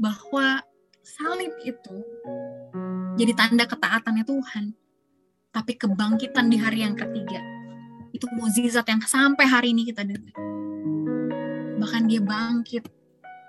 bahwa 0.00 0.64
salib 1.04 1.52
itu 1.68 2.00
jadi 3.18 3.32
tanda 3.36 3.64
ketaatannya 3.68 4.24
Tuhan. 4.24 4.64
Tapi 5.52 5.72
kebangkitan 5.76 6.48
di 6.48 6.56
hari 6.56 6.80
yang 6.80 6.96
ketiga, 6.96 7.40
itu 8.16 8.24
mukjizat 8.32 8.88
yang 8.88 9.04
sampai 9.04 9.44
hari 9.44 9.76
ini 9.76 9.84
kita 9.84 10.00
dengar. 10.00 10.32
Bahkan 11.76 12.08
dia 12.08 12.24
bangkit, 12.24 12.88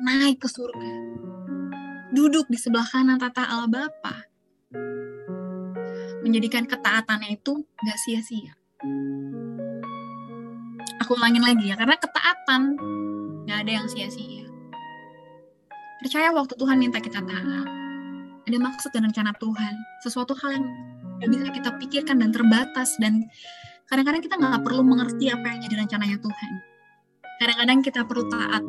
naik 0.03 0.43
ke 0.43 0.51
surga 0.51 1.13
duduk 2.13 2.45
di 2.45 2.61
sebelah 2.61 2.85
kanan 2.85 3.17
tata 3.17 3.41
Allah 3.41 3.65
Bapa 3.65 4.29
menjadikan 6.21 6.63
ketaatannya 6.69 7.35
itu 7.35 7.65
gak 7.83 7.99
sia-sia. 7.99 8.53
Aku 11.03 11.19
ulangin 11.19 11.43
lagi 11.43 11.67
ya, 11.67 11.75
karena 11.75 11.99
ketaatan 11.99 12.61
gak 13.49 13.59
ada 13.65 13.71
yang 13.81 13.87
sia-sia. 13.91 14.47
Percaya 15.99 16.31
waktu 16.31 16.53
Tuhan 16.55 16.79
minta 16.79 17.03
kita 17.03 17.19
taat, 17.19 17.67
ada 18.43 18.57
maksud 18.59 18.91
dan 18.91 19.07
rencana 19.07 19.31
Tuhan, 19.39 19.73
sesuatu 20.03 20.35
hal 20.43 20.59
yang 21.23 21.29
bisa 21.31 21.47
kita 21.51 21.69
pikirkan 21.79 22.19
dan 22.19 22.35
terbatas 22.35 22.91
dan 22.99 23.23
kadang-kadang 23.87 24.19
kita 24.19 24.35
nggak 24.35 24.63
perlu 24.67 24.83
mengerti 24.83 25.31
apa 25.31 25.45
yang 25.47 25.59
jadi 25.63 25.75
rencananya 25.87 26.17
Tuhan. 26.19 26.51
Kadang-kadang 27.39 27.79
kita 27.83 28.01
perlu 28.03 28.23
taat. 28.27 28.63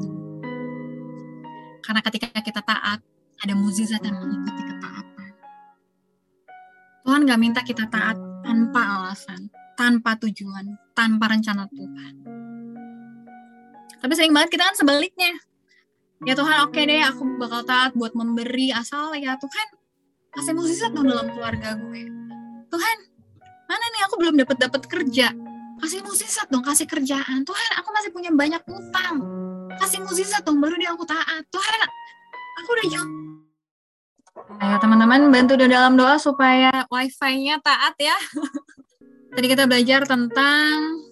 Karena 1.85 2.01
ketika 2.01 2.27
kita 2.41 2.61
taat, 2.65 3.03
ada 3.43 3.53
mukjizat 3.59 4.01
yang 4.01 4.17
mengikuti 4.17 4.63
ketaatan. 4.63 5.31
Tuhan 7.05 7.21
gak 7.29 7.41
minta 7.43 7.61
kita 7.61 7.85
taat 7.93 8.17
tanpa 8.41 8.81
alasan, 8.81 9.53
tanpa 9.77 10.17
tujuan, 10.17 10.81
tanpa 10.97 11.29
rencana 11.29 11.69
Tuhan. 11.69 12.15
Tapi 14.01 14.13
sering 14.17 14.33
banget 14.33 14.57
kita 14.57 14.65
kan 14.65 14.77
sebaliknya. 14.77 15.33
Ya 16.25 16.33
Tuhan 16.33 16.57
oke 16.65 16.73
okay 16.73 16.89
deh 16.89 17.05
aku 17.05 17.37
bakal 17.37 17.61
taat 17.69 17.93
buat 17.93 18.17
memberi. 18.17 18.73
Asal 18.73 19.13
ya 19.21 19.37
Tuhan 19.37 19.69
kasih 20.33 20.57
musisat 20.57 20.91
dong 20.97 21.05
dalam 21.05 21.29
keluarga 21.29 21.77
gue. 21.77 22.03
Tuhan 22.73 22.97
mana 23.69 23.85
nih? 23.93 24.03
Aku 24.09 24.17
belum 24.17 24.35
dapat 24.41 24.57
dapat 24.57 24.83
kerja. 24.89 25.37
Kasih 25.85 26.01
musisat 26.01 26.49
dong 26.49 26.65
kasih 26.65 26.89
kerjaan. 26.89 27.45
Tuhan 27.45 27.71
aku 27.77 27.89
masih 27.93 28.11
punya 28.17 28.33
banyak 28.33 28.65
utang. 28.65 29.21
Kasih 29.77 30.01
musisat 30.01 30.41
dong 30.49 30.65
baru 30.65 30.81
dia 30.81 30.97
aku 30.97 31.05
taat. 31.05 31.45
Tuhan 31.53 31.79
aku 32.65 32.69
udah 32.73 32.87
jauh. 32.89 33.11
Ayo 34.65 34.77
teman-teman 34.81 35.29
bantu 35.29 35.61
dalam 35.61 35.95
doa 35.95 36.17
supaya 36.17 36.89
wifi-nya 36.89 37.61
taat 37.61 37.95
ya. 38.01 38.17
Tadi 39.37 39.47
kita 39.51 39.69
belajar 39.69 40.09
tentang 40.09 41.05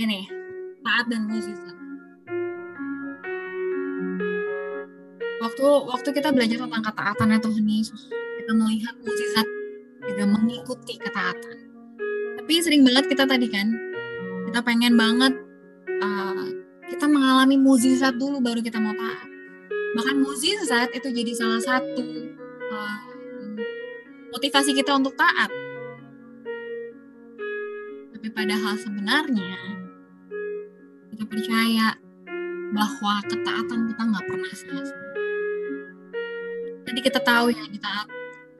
ini 0.00 0.29
taat 0.90 1.06
dan 1.06 1.30
mukjizat. 1.30 1.76
Waktu 5.40 5.64
waktu 5.86 6.08
kita 6.18 6.28
belajar 6.34 6.58
tentang 6.66 6.82
ketaatan 6.82 7.30
ya 7.30 7.38
Tuhan 7.38 7.64
Yesus, 7.70 8.02
kita 8.10 8.52
melihat 8.58 8.94
mukjizat 8.98 9.46
juga 10.02 10.24
mengikuti 10.26 10.94
ketaatan. 10.98 11.56
Tapi 12.42 12.52
sering 12.58 12.82
banget 12.82 13.06
kita 13.06 13.24
tadi 13.24 13.46
kan, 13.46 13.70
kita 14.50 14.66
pengen 14.66 14.98
banget 14.98 15.32
uh, 16.02 16.46
kita 16.90 17.06
mengalami 17.06 17.54
mukjizat 17.54 18.18
dulu 18.18 18.42
baru 18.42 18.58
kita 18.58 18.82
mau 18.82 18.90
taat 18.96 19.28
bahkan 19.94 20.22
mukjizat 20.22 20.90
itu 20.94 21.08
jadi 21.10 21.32
salah 21.34 21.62
satu 21.62 22.02
uh, 22.70 22.98
motivasi 24.34 24.74
kita 24.74 24.94
untuk 24.98 25.14
taat 25.14 25.50
tapi 28.14 28.28
padahal 28.34 28.74
sebenarnya 28.74 29.79
kita 31.20 31.28
percaya 31.28 31.92
bahwa 32.72 33.14
ketaatan 33.28 33.92
kita 33.92 34.02
nggak 34.08 34.24
pernah 34.24 34.52
sia-sia 34.56 35.04
jadi 36.88 37.00
kita 37.04 37.20
tahu 37.20 37.52
ya 37.52 37.64
kita 37.68 37.92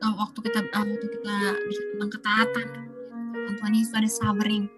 uh, 0.05 0.15
waktu 0.21 0.39
kita 0.45 0.61
uh, 0.69 0.85
waktu 0.85 1.07
kita 1.09 1.37
bicara 1.65 1.89
tentang 1.97 2.11
ketaatan 2.13 2.69
Tuhan 3.57 3.73
Yesus 3.73 3.97
ada 3.97 4.11
suffering 4.13 4.69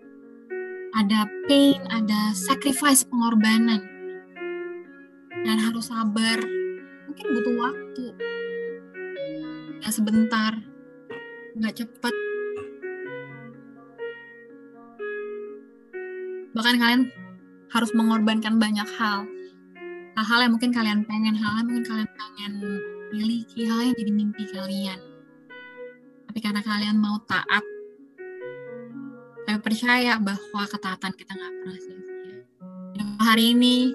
ada 0.93 1.25
pain 1.49 1.81
ada 1.89 2.37
sacrifice 2.37 3.09
pengorbanan. 3.09 3.81
Dan 5.43 5.59
harus 5.59 5.91
sabar 5.91 6.39
mungkin 7.09 7.27
butuh 7.35 7.55
waktu. 7.59 8.07
Nggak 9.83 9.93
sebentar 9.93 10.53
nggak 11.53 11.85
cepat 11.85 12.15
bahkan 16.53 16.81
kalian 16.81 17.03
harus 17.73 17.91
mengorbankan 17.97 18.61
banyak 18.61 18.85
hal. 19.01 19.25
Hal-hal 20.13 20.39
yang 20.45 20.53
mungkin 20.53 20.71
kalian 20.77 21.09
pengen 21.09 21.33
hal 21.41 21.65
yang 21.65 21.67
mungkin 21.73 21.85
kalian 21.89 22.11
pengen 22.13 22.53
miliki 23.17 23.65
hal 23.65 23.81
yang 23.81 23.97
jadi 23.97 24.13
mimpi 24.13 24.45
kalian. 24.53 25.01
Tapi 26.29 26.39
karena 26.45 26.61
kalian 26.61 27.01
mau 27.01 27.17
taat 27.25 27.65
saya 29.43 29.59
percaya 29.59 30.13
bahwa 30.21 30.63
ketaatan 30.69 31.13
kita 31.17 31.33
nggak 31.35 31.53
pernah 31.61 31.81
sia-sia. 31.81 32.39
Hari 33.25 33.45
ini 33.57 33.91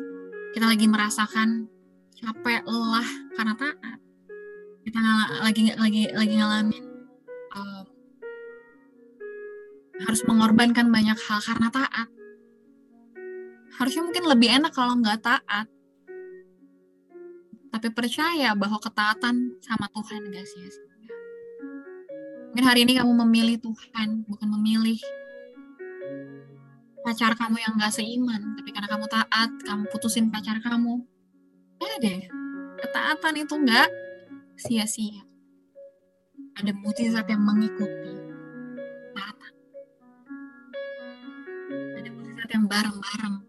kita 0.51 0.65
lagi 0.65 0.85
merasakan 0.89 1.69
capek 2.17 2.65
lelah 2.65 3.09
karena 3.37 3.53
taat. 3.55 3.99
Kita 4.81 4.99
lagi 5.45 5.69
lagi 5.77 6.03
lagi 6.11 6.33
ngalamin 6.33 6.85
uh, 7.53 7.83
harus 10.01 10.21
mengorbankan 10.25 10.89
banyak 10.89 11.17
hal 11.17 11.39
karena 11.45 11.67
taat 11.69 12.16
harusnya 13.77 14.01
mungkin 14.03 14.23
lebih 14.25 14.49
enak 14.61 14.73
kalau 14.73 14.97
nggak 14.97 15.21
taat 15.21 15.67
tapi 17.67 17.87
percaya 17.93 18.57
bahwa 18.57 18.81
ketaatan 18.81 19.61
sama 19.61 19.85
Tuhan 19.93 20.33
gak 20.33 20.45
sia-sia 20.49 20.95
mungkin 22.51 22.65
hari 22.65 22.89
ini 22.89 22.97
kamu 22.97 23.13
memilih 23.27 23.61
Tuhan 23.61 24.25
bukan 24.25 24.49
memilih 24.57 24.97
pacar 27.07 27.39
kamu 27.39 27.55
yang 27.63 27.79
gak 27.79 27.95
seiman, 27.95 28.59
tapi 28.59 28.75
karena 28.75 28.91
kamu 28.91 29.07
taat, 29.07 29.47
kamu 29.63 29.87
putusin 29.87 30.27
pacar 30.27 30.59
kamu. 30.59 31.07
Ya 31.79 31.95
deh, 32.03 32.27
ketaatan 32.83 33.47
itu 33.47 33.55
gak 33.63 33.87
sia-sia. 34.59 35.23
Ada 36.59 36.75
mujizat 36.75 37.23
yang 37.31 37.47
mengikuti 37.47 38.11
ketaatan. 39.07 39.53
Ada 41.95 42.09
mujizat 42.11 42.49
yang 42.51 42.67
bareng-bareng 42.67 43.46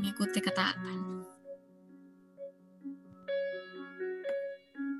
mengikuti 0.00 0.40
ketaatan. 0.40 1.20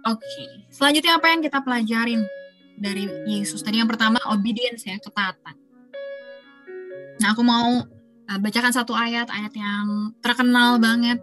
Oke, 0.09 0.21
okay. 0.21 0.49
selanjutnya 0.69 1.17
apa 1.17 1.27
yang 1.33 1.41
kita 1.41 1.61
pelajarin 1.61 2.21
dari 2.77 3.05
Yesus? 3.29 3.65
Tadi 3.65 3.81
yang 3.81 3.89
pertama 3.89 4.21
obedience 4.33 4.85
ya, 4.85 4.97
ketaatan. 5.01 5.57
Nah, 7.21 7.37
aku 7.37 7.45
mau 7.45 7.85
uh, 7.85 8.39
bacakan 8.41 8.73
satu 8.73 8.97
ayat, 8.97 9.29
ayat 9.29 9.53
yang 9.53 10.17
terkenal 10.25 10.81
banget. 10.81 11.21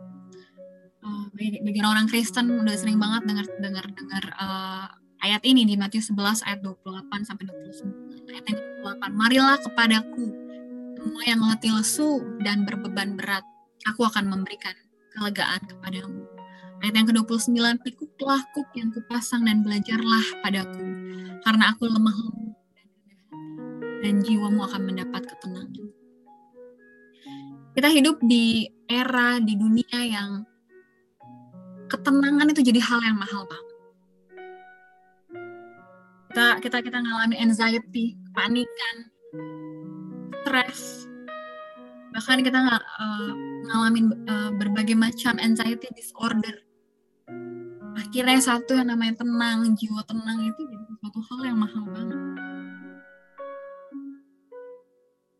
Uh, 1.01 1.25
bagi, 1.33 1.81
orang 1.81 2.05
Kristen 2.05 2.53
udah 2.53 2.75
sering 2.77 3.01
banget 3.01 3.25
dengar 3.25 3.45
dengar 3.57 3.85
dengar 3.97 4.23
uh, 4.37 4.85
ayat 5.25 5.41
ini 5.41 5.65
di 5.65 5.73
Matius 5.73 6.13
11 6.13 6.45
ayat 6.45 6.59
28 6.61 7.25
sampai 7.25 7.49
29. 7.49 8.29
Ayat 8.29 8.45
yang 8.45 8.59
28. 8.85 9.09
Marilah 9.17 9.57
kepadaku 9.65 10.25
semua 11.07 11.23
yang 11.23 11.41
letih 11.49 11.73
lesu 11.73 12.21
dan 12.45 12.61
berbeban 12.61 13.17
berat. 13.17 13.45
Aku 13.85 14.01
akan 14.07 14.33
memberikan 14.33 14.73
kelegaan 15.13 15.61
kepadamu. 15.69 16.25
Ayat 16.81 16.93
yang 16.93 17.07
ke-29, 17.09 17.57
pikuklah 17.81 18.41
kuk 18.53 18.69
yang 18.77 18.93
kupasang 18.93 19.45
dan 19.45 19.65
belajarlah 19.65 20.25
padaku, 20.45 20.85
karena 21.41 21.73
aku 21.73 21.89
lemah 21.89 22.17
dan 24.05 24.21
jiwamu 24.21 24.61
akan 24.61 24.81
mendapat 24.85 25.25
ketenangan. 25.25 25.89
Kita 27.73 27.89
hidup 27.89 28.21
di 28.25 28.69
era 28.85 29.41
di 29.41 29.53
dunia 29.57 29.99
yang 30.05 30.45
ketenangan 31.89 32.53
itu 32.53 32.61
jadi 32.61 32.81
hal 32.81 32.99
yang 33.05 33.17
mahal 33.17 33.45
banget. 33.45 33.77
Kita 36.29 36.47
kita 36.61 36.77
kita 36.85 36.97
ngalami 37.01 37.41
anxiety, 37.41 38.13
panikan, 38.37 38.97
stres, 40.45 41.06
bahkan 42.17 42.41
kita 42.41 42.57
uh, 42.57 43.31
ngalamin 43.69 44.09
uh, 44.25 44.49
berbagai 44.57 44.97
macam 44.97 45.37
anxiety 45.37 45.85
disorder. 45.93 46.65
Akhirnya 47.93 48.41
satu 48.41 48.73
yang 48.73 48.89
namanya 48.89 49.21
tenang, 49.21 49.77
jiwa 49.77 50.01
tenang 50.01 50.41
itu 50.41 50.61
jadi 50.65 50.85
suatu 50.97 51.19
hal 51.29 51.39
yang 51.45 51.57
mahal 51.61 51.85
banget. 51.93 52.21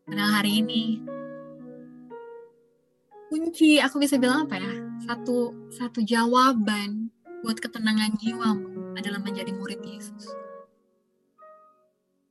Padahal 0.06 0.32
hari 0.38 0.62
ini 0.62 0.82
kunci 3.26 3.82
aku 3.82 3.98
bisa 3.98 4.14
bilang 4.16 4.46
apa 4.46 4.56
ya 4.56 4.74
satu 5.04 5.52
satu 5.74 6.00
jawaban 6.06 7.10
buat 7.42 7.58
ketenangan 7.58 8.14
jiwamu 8.22 8.94
adalah 8.94 9.18
menjadi 9.18 9.50
murid 9.50 9.82
Yesus. 9.82 10.30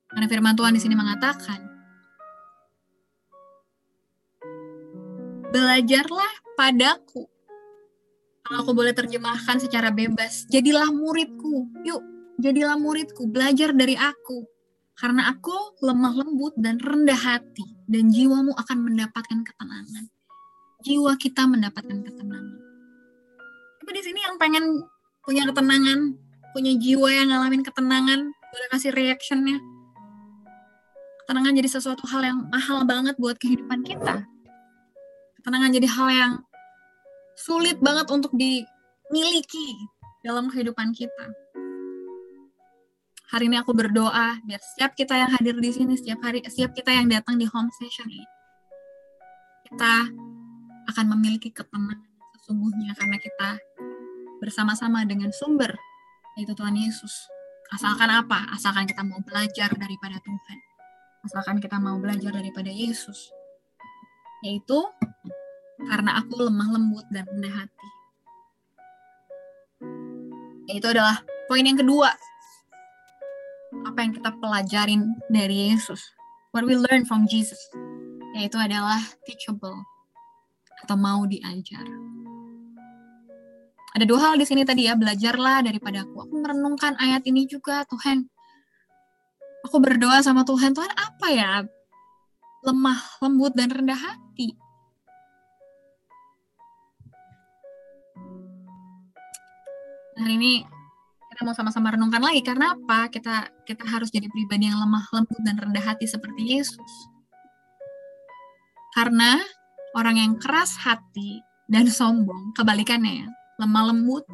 Karena 0.08 0.26
firman 0.32 0.56
Tuhan 0.56 0.72
di 0.74 0.82
sini 0.82 0.96
mengatakan, 0.96 1.77
belajarlah 5.52 6.32
padaku. 6.56 7.28
Kalau 8.48 8.64
aku 8.64 8.72
boleh 8.72 8.96
terjemahkan 8.96 9.60
secara 9.60 9.92
bebas, 9.92 10.48
jadilah 10.48 10.88
muridku. 10.92 11.68
Yuk, 11.84 12.02
jadilah 12.40 12.80
muridku, 12.80 13.28
belajar 13.28 13.76
dari 13.76 14.00
aku 14.00 14.48
karena 14.98 15.30
aku 15.30 15.54
lemah 15.86 16.14
lembut 16.18 16.58
dan 16.58 16.82
rendah 16.82 17.18
hati, 17.18 17.64
dan 17.86 18.10
jiwamu 18.10 18.50
akan 18.58 18.78
mendapatkan 18.82 19.46
ketenangan. 19.46 20.10
Jiwa 20.82 21.14
kita 21.22 21.46
mendapatkan 21.46 22.02
ketenangan. 22.02 22.58
Tapi 23.78 23.92
di 23.94 24.02
sini 24.02 24.20
yang 24.26 24.42
pengen 24.42 24.90
punya 25.22 25.46
ketenangan, 25.46 26.18
punya 26.50 26.74
jiwa 26.82 27.14
yang 27.14 27.30
ngalamin 27.30 27.62
ketenangan, 27.62 28.34
boleh 28.34 28.68
kasih 28.74 28.90
reactionnya. 28.90 29.62
Ketenangan 31.24 31.54
jadi 31.62 31.70
sesuatu 31.70 32.10
hal 32.10 32.26
yang 32.26 32.40
mahal 32.50 32.82
banget 32.90 33.14
buat 33.22 33.38
kehidupan 33.38 33.86
kita. 33.86 34.26
Ketenangan 35.48 35.72
jadi 35.80 35.88
hal 35.88 36.08
yang 36.12 36.34
sulit 37.40 37.80
banget 37.80 38.12
untuk 38.12 38.36
dimiliki 38.36 39.80
dalam 40.20 40.52
kehidupan 40.52 40.92
kita 40.92 41.32
hari 43.28 43.52
ini 43.52 43.60
aku 43.60 43.76
berdoa 43.76 44.40
biar 44.48 44.62
setiap 44.64 44.96
kita 44.96 45.16
yang 45.16 45.32
hadir 45.36 45.56
di 45.60 45.72
sini, 45.72 45.94
setiap 46.00 46.24
hari, 46.24 46.40
setiap 46.48 46.72
kita 46.72 46.96
yang 46.96 47.12
datang 47.12 47.36
di 47.36 47.44
home 47.48 47.68
session 47.76 48.08
ini, 48.08 48.28
kita 49.68 50.08
akan 50.88 51.06
memiliki 51.16 51.52
ketenangan 51.52 52.00
sesungguhnya 52.40 52.96
karena 52.96 53.18
kita 53.20 53.50
bersama-sama 54.40 55.04
dengan 55.04 55.32
sumber 55.36 55.76
yaitu 56.40 56.56
Tuhan 56.56 56.76
Yesus. 56.80 57.12
Asalkan 57.76 58.08
apa? 58.08 58.48
Asalkan 58.56 58.88
kita 58.88 59.04
mau 59.04 59.20
belajar 59.20 59.68
daripada 59.76 60.16
Tuhan. 60.24 60.58
Asalkan 61.28 61.60
kita 61.60 61.76
mau 61.84 62.00
belajar 62.00 62.32
daripada 62.32 62.72
Yesus. 62.72 63.28
Yaitu 64.40 64.80
karena 65.86 66.18
aku 66.18 66.50
lemah 66.50 66.68
lembut 66.74 67.06
dan 67.14 67.30
rendah 67.30 67.54
hati. 67.54 67.90
Itu 70.74 70.90
adalah 70.90 71.22
poin 71.46 71.64
yang 71.64 71.78
kedua. 71.78 72.12
Apa 73.86 74.04
yang 74.04 74.12
kita 74.18 74.34
pelajarin 74.42 75.16
dari 75.30 75.72
Yesus. 75.72 76.02
What 76.52 76.66
we 76.66 76.76
learn 76.76 77.06
from 77.06 77.30
Jesus. 77.30 77.62
Yaitu 78.34 78.58
adalah 78.58 79.00
teachable. 79.24 79.78
Atau 80.84 80.98
mau 80.98 81.24
diajar. 81.30 81.86
Ada 83.98 84.06
dua 84.06 84.20
hal 84.30 84.36
di 84.38 84.46
sini 84.46 84.62
tadi 84.62 84.86
ya, 84.86 84.94
belajarlah 84.94 85.66
daripada 85.66 86.06
aku. 86.06 86.30
Aku 86.30 86.36
merenungkan 86.38 86.94
ayat 87.02 87.26
ini 87.26 87.50
juga, 87.50 87.82
Tuhan. 87.90 88.30
Aku 89.66 89.82
berdoa 89.82 90.22
sama 90.22 90.46
Tuhan, 90.46 90.78
Tuhan 90.78 90.92
apa 90.94 91.28
ya? 91.34 91.66
Lemah, 92.62 93.00
lembut, 93.26 93.58
dan 93.58 93.74
rendah 93.74 93.98
hati. 93.98 94.54
Hari 100.18 100.34
ini 100.34 100.66
kita 101.34 101.46
mau 101.46 101.54
sama-sama 101.54 101.94
renungkan 101.94 102.22
lagi 102.22 102.42
karena 102.42 102.74
apa? 102.74 103.08
Kita 103.14 103.54
kita 103.66 103.86
harus 103.86 104.10
jadi 104.10 104.26
pribadi 104.28 104.66
yang 104.66 104.82
lemah, 104.82 105.06
lembut, 105.14 105.42
dan 105.46 105.56
rendah 105.62 105.84
hati 105.86 106.10
seperti 106.10 106.58
Yesus. 106.58 106.94
Karena 108.98 109.38
orang 109.94 110.18
yang 110.18 110.34
keras 110.42 110.74
hati 110.82 111.46
dan 111.70 111.86
sombong, 111.86 112.58
kebalikannya 112.58 113.26
ya, 113.26 113.28
lemah 113.62 113.94
lembut 113.94 114.26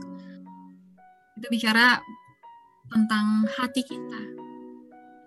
itu 1.44 1.48
bicara 1.60 2.00
tentang 2.88 3.44
hati 3.60 3.84
kita 3.84 4.22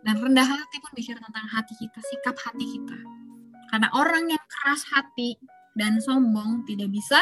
dan 0.07 0.17
rendah 0.17 0.49
hati 0.49 0.77
pun 0.81 0.93
bicara 0.97 1.21
tentang 1.21 1.45
hati 1.51 1.77
kita 1.77 2.01
sikap 2.01 2.37
hati 2.41 2.65
kita 2.79 2.99
karena 3.69 3.93
orang 3.93 4.33
yang 4.33 4.45
keras 4.49 4.81
hati 4.97 5.37
dan 5.77 6.01
sombong 6.01 6.65
tidak 6.65 6.89
bisa 6.89 7.21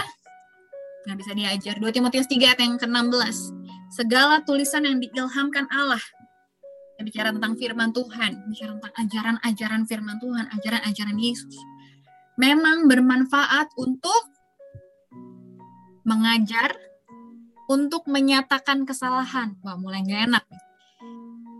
nggak 1.05 1.19
bisa 1.21 1.33
diajar 1.37 1.75
2 1.81 1.85
Timotius 1.93 2.29
3 2.29 2.55
ayat 2.55 2.61
yang 2.61 2.77
ke-16 2.81 3.37
segala 3.93 4.40
tulisan 4.43 4.88
yang 4.88 4.99
diilhamkan 4.99 5.69
Allah 5.71 6.03
yang 7.01 7.05
bicara 7.07 7.29
tentang 7.35 7.55
firman 7.61 7.90
Tuhan 7.93 8.33
bicara 8.49 8.71
tentang 8.79 8.95
ajaran-ajaran 9.05 9.83
firman 9.85 10.17
Tuhan 10.23 10.45
ajaran-ajaran 10.61 11.17
Yesus 11.21 11.57
memang 12.40 12.90
bermanfaat 12.90 13.71
untuk 13.79 14.35
mengajar 16.05 16.77
untuk 17.69 18.05
menyatakan 18.07 18.85
kesalahan. 18.85 19.57
Wah, 19.64 19.77
mulai 19.81 20.05
nggak 20.05 20.23
enak. 20.31 20.45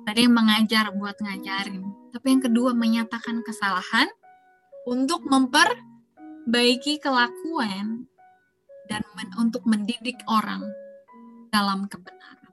Tadi 0.05 0.21
yang 0.29 0.37
mengajar 0.37 0.93
buat 0.93 1.17
ngajarin. 1.17 2.13
Tapi 2.13 2.27
yang 2.29 2.43
kedua, 2.45 2.77
menyatakan 2.77 3.41
kesalahan 3.41 4.07
untuk 4.85 5.25
memperbaiki 5.25 7.01
kelakuan 7.01 8.05
dan 8.91 9.03
men 9.17 9.29
untuk 9.41 9.65
mendidik 9.65 10.21
orang 10.29 10.65
dalam 11.49 11.87
kebenaran. 11.89 12.53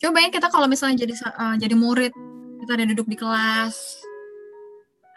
Coba 0.00 0.16
ya 0.24 0.28
kita 0.32 0.48
kalau 0.48 0.64
misalnya 0.64 1.04
jadi 1.04 1.14
uh, 1.28 1.56
jadi 1.60 1.74
murid, 1.76 2.12
kita 2.64 2.72
ada 2.78 2.84
duduk 2.88 3.04
di 3.04 3.16
kelas, 3.20 3.76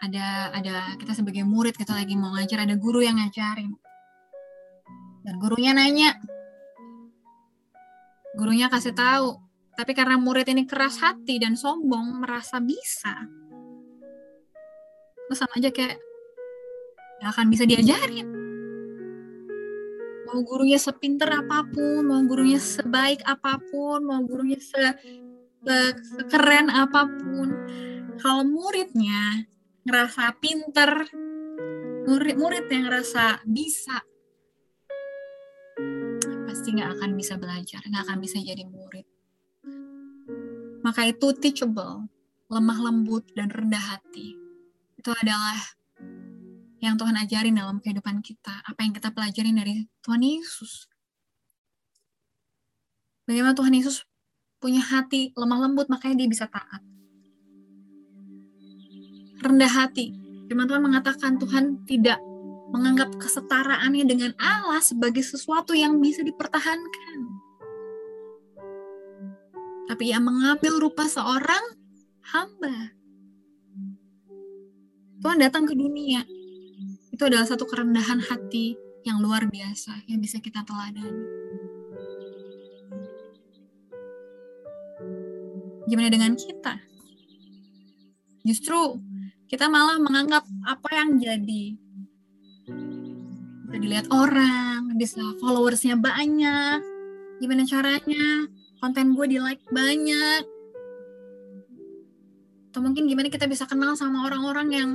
ada 0.04 0.52
ada 0.52 0.74
kita 1.00 1.16
sebagai 1.16 1.46
murid 1.48 1.72
kita 1.72 1.96
lagi 1.96 2.12
mau 2.18 2.36
ngajar, 2.36 2.68
ada 2.68 2.76
guru 2.76 3.00
yang 3.00 3.16
ngajarin 3.16 3.72
dan 5.24 5.34
gurunya 5.40 5.72
nanya. 5.72 6.12
Gurunya 8.34 8.66
kasih 8.66 8.92
tahu, 8.92 9.38
tapi 9.78 9.94
karena 9.94 10.18
murid 10.18 10.44
ini 10.50 10.66
keras 10.66 10.98
hati 11.00 11.38
dan 11.38 11.54
sombong, 11.54 12.20
merasa 12.20 12.58
bisa. 12.58 13.14
Sama 15.32 15.54
aja 15.58 15.70
kayak 15.70 15.98
gak 17.22 17.30
akan 17.30 17.46
bisa 17.50 17.64
diajarin. 17.66 18.43
Mau 20.34 20.42
gurunya 20.42 20.82
sepinter 20.82 21.30
apa 21.30 21.62
pun, 21.62 22.10
mau 22.10 22.18
gurunya 22.26 22.58
sebaik 22.58 23.22
apa 23.22 23.54
pun, 23.70 24.02
mau 24.02 24.18
gurunya 24.26 24.58
se, 24.58 24.82
se 25.62 25.76
sekeren 25.94 26.74
apa 26.74 27.06
pun. 27.06 27.54
Kalau 28.18 28.42
muridnya 28.42 29.46
ngerasa 29.86 30.34
pinter, 30.42 31.06
murid 32.10 32.34
murid 32.34 32.66
yang 32.66 32.90
ngerasa 32.90 33.46
bisa, 33.46 34.02
pasti 36.50 36.68
nggak 36.82 36.98
akan 36.98 37.14
bisa 37.14 37.38
belajar, 37.38 37.78
nggak 37.86 38.02
akan 38.02 38.18
bisa 38.18 38.42
jadi 38.42 38.66
murid. 38.66 39.06
Maka 40.82 41.14
itu 41.14 41.30
teachable, 41.38 42.10
lemah 42.50 42.90
lembut 42.90 43.22
dan 43.38 43.54
rendah 43.54 44.02
hati. 44.02 44.34
Itu 44.98 45.14
adalah 45.14 45.62
yang 46.84 47.00
Tuhan 47.00 47.16
ajarin 47.16 47.56
dalam 47.56 47.80
kehidupan 47.80 48.20
kita, 48.20 48.52
apa 48.60 48.80
yang 48.84 48.92
kita 48.92 49.08
pelajarin 49.08 49.56
dari 49.56 49.88
Tuhan 50.04 50.20
Yesus. 50.20 50.86
Bagaimana 53.24 53.56
Tuhan 53.56 53.72
Yesus 53.72 54.04
punya 54.60 54.84
hati 54.84 55.32
lemah 55.32 55.64
lembut, 55.64 55.88
makanya 55.88 56.24
dia 56.24 56.28
bisa 56.28 56.44
taat. 56.44 56.84
Rendah 59.40 59.72
hati, 59.72 60.12
firman 60.48 60.68
Tuhan 60.68 60.84
mengatakan 60.84 61.40
Tuhan 61.40 61.84
tidak 61.88 62.20
menganggap 62.72 63.16
kesetaraannya 63.16 64.04
dengan 64.04 64.32
Allah 64.36 64.80
sebagai 64.84 65.24
sesuatu 65.24 65.72
yang 65.72 66.00
bisa 66.00 66.20
dipertahankan. 66.20 67.18
Tapi 69.84 70.10
ia 70.10 70.20
mengambil 70.20 70.80
rupa 70.80 71.04
seorang 71.04 71.76
hamba. 72.34 72.92
Tuhan 75.20 75.40
datang 75.40 75.64
ke 75.64 75.72
dunia. 75.76 76.24
Itu 77.14 77.30
adalah 77.30 77.46
satu 77.46 77.62
kerendahan 77.62 78.18
hati 78.26 78.74
yang 79.06 79.22
luar 79.22 79.46
biasa 79.46 80.10
yang 80.10 80.18
bisa 80.18 80.42
kita 80.42 80.66
teladani. 80.66 81.22
Gimana 85.86 86.10
dengan 86.10 86.34
kita? 86.34 86.74
Justru 88.42 88.98
kita 89.46 89.70
malah 89.70 90.02
menganggap 90.02 90.42
apa 90.66 90.88
yang 90.90 91.22
jadi 91.22 91.78
bisa 93.70 93.78
dilihat 93.78 94.06
orang, 94.10 94.90
bisa 94.98 95.22
followersnya 95.38 95.94
banyak, 95.94 96.82
gimana 97.38 97.62
caranya 97.62 98.50
konten 98.82 99.14
gue 99.14 99.26
di 99.30 99.38
like 99.38 99.62
banyak, 99.70 100.42
atau 102.74 102.80
mungkin 102.82 103.06
gimana 103.06 103.30
kita 103.30 103.46
bisa 103.46 103.70
kenal 103.70 103.94
sama 103.94 104.26
orang-orang 104.26 104.68
yang 104.74 104.90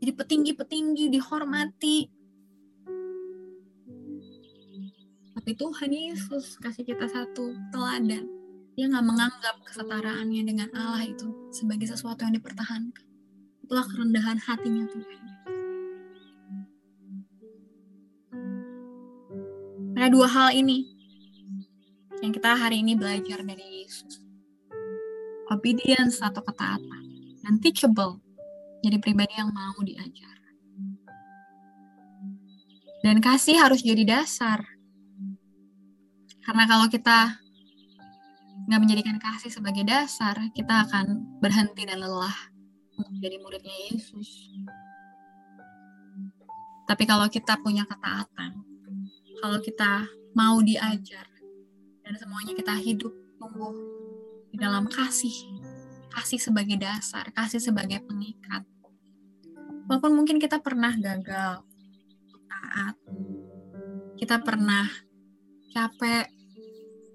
jadi 0.00 0.16
petinggi-petinggi, 0.16 1.12
dihormati. 1.12 2.08
Tapi 5.36 5.50
Tuhan 5.56 5.92
Yesus 5.92 6.56
kasih 6.56 6.88
kita 6.88 7.04
satu 7.04 7.52
teladan. 7.68 8.24
Dia 8.80 8.88
nggak 8.88 9.06
menganggap 9.06 9.56
kesetaraannya 9.68 10.42
dengan 10.48 10.68
Allah 10.72 11.04
itu 11.04 11.52
sebagai 11.52 11.84
sesuatu 11.84 12.24
yang 12.24 12.32
dipertahankan. 12.32 13.04
Itulah 13.60 13.84
kerendahan 13.92 14.40
hatinya 14.40 14.88
Tuhan. 14.88 15.22
Ada 20.00 20.08
dua 20.08 20.28
hal 20.32 20.56
ini 20.56 20.88
yang 22.24 22.32
kita 22.32 22.56
hari 22.56 22.80
ini 22.80 22.96
belajar 22.96 23.44
dari 23.44 23.84
Yesus. 23.84 24.24
Obedience 25.52 26.24
atau 26.24 26.40
ketaatan. 26.40 27.04
Dan 27.44 27.60
teachable. 27.60 28.29
Jadi 28.80 28.96
pribadi 28.96 29.36
yang 29.36 29.52
mau 29.52 29.76
diajar. 29.84 30.36
Dan 33.00 33.20
kasih 33.20 33.56
harus 33.56 33.80
jadi 33.80 34.04
dasar. 34.04 34.60
Karena 36.44 36.64
kalau 36.68 36.88
kita 36.88 37.40
nggak 38.68 38.80
menjadikan 38.80 39.16
kasih 39.16 39.48
sebagai 39.52 39.84
dasar, 39.88 40.36
kita 40.52 40.88
akan 40.88 41.38
berhenti 41.40 41.88
dan 41.88 42.00
lelah 42.04 42.36
menjadi 42.96 43.36
muridnya 43.40 43.76
Yesus. 43.88 44.52
Tapi 46.84 47.04
kalau 47.06 47.30
kita 47.30 47.56
punya 47.62 47.86
ketaatan, 47.86 48.60
kalau 49.40 49.58
kita 49.62 50.04
mau 50.36 50.60
diajar 50.60 51.26
dan 52.04 52.14
semuanya 52.18 52.52
kita 52.52 52.74
hidup 52.76 53.14
tumbuh 53.40 53.72
di 54.50 54.58
dalam 54.58 54.84
kasih 54.90 55.32
kasih 56.10 56.40
sebagai 56.42 56.76
dasar 56.76 57.30
kasih 57.32 57.62
sebagai 57.62 58.02
pengikat. 58.04 58.66
Walaupun 59.86 60.12
mungkin 60.14 60.38
kita 60.38 60.62
pernah 60.62 60.94
gagal 60.94 61.66
taat. 62.46 62.94
Kita 64.14 64.38
pernah 64.38 64.86
capek. 65.74 66.30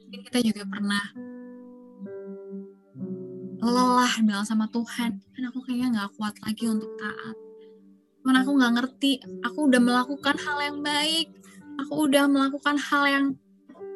Mungkin 0.06 0.22
kita 0.28 0.40
juga 0.44 0.64
pernah 0.68 1.04
lelah 3.64 4.14
bilang 4.22 4.44
sama 4.44 4.68
Tuhan. 4.68 5.24
Kan 5.32 5.44
aku 5.50 5.64
kayaknya 5.64 5.88
nggak 5.96 6.12
kuat 6.20 6.36
lagi 6.44 6.66
untuk 6.68 6.92
taat. 7.00 7.36
Cuman 8.26 8.42
aku 8.42 8.52
nggak 8.58 8.74
ngerti, 8.82 9.12
aku 9.46 9.70
udah 9.70 9.82
melakukan 9.82 10.36
hal 10.42 10.58
yang 10.58 10.78
baik, 10.82 11.30
aku 11.78 12.10
udah 12.10 12.26
melakukan 12.26 12.76
hal 12.82 13.04
yang 13.06 13.26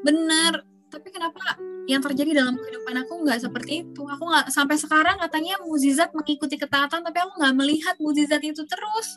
benar 0.05 0.68
tapi 0.89 1.13
kenapa 1.13 1.55
yang 1.85 2.01
terjadi 2.01 2.41
dalam 2.41 2.57
kehidupan 2.57 3.05
aku 3.05 3.13
nggak 3.21 3.39
seperti 3.45 3.85
itu? 3.85 4.01
Aku 4.09 4.23
nggak 4.25 4.49
sampai 4.49 4.75
sekarang 4.75 5.21
katanya 5.21 5.61
mukjizat 5.61 6.11
mengikuti 6.17 6.57
ketaatan 6.57 7.05
tapi 7.05 7.17
aku 7.21 7.31
nggak 7.37 7.55
melihat 7.55 7.95
mukjizat 8.01 8.41
itu 8.41 8.65
terus. 8.65 9.07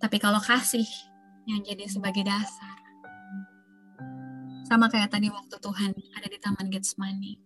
Tapi 0.00 0.16
kalau 0.20 0.40
kasih 0.40 0.88
yang 1.44 1.60
jadi 1.60 1.84
sebagai 1.88 2.24
dasar 2.24 2.76
sama 4.64 4.88
kayak 4.88 5.12
tadi 5.12 5.28
waktu 5.28 5.56
Tuhan 5.60 5.92
ada 6.16 6.26
di 6.28 6.38
Taman 6.40 6.72
Getsemani. 6.72 7.36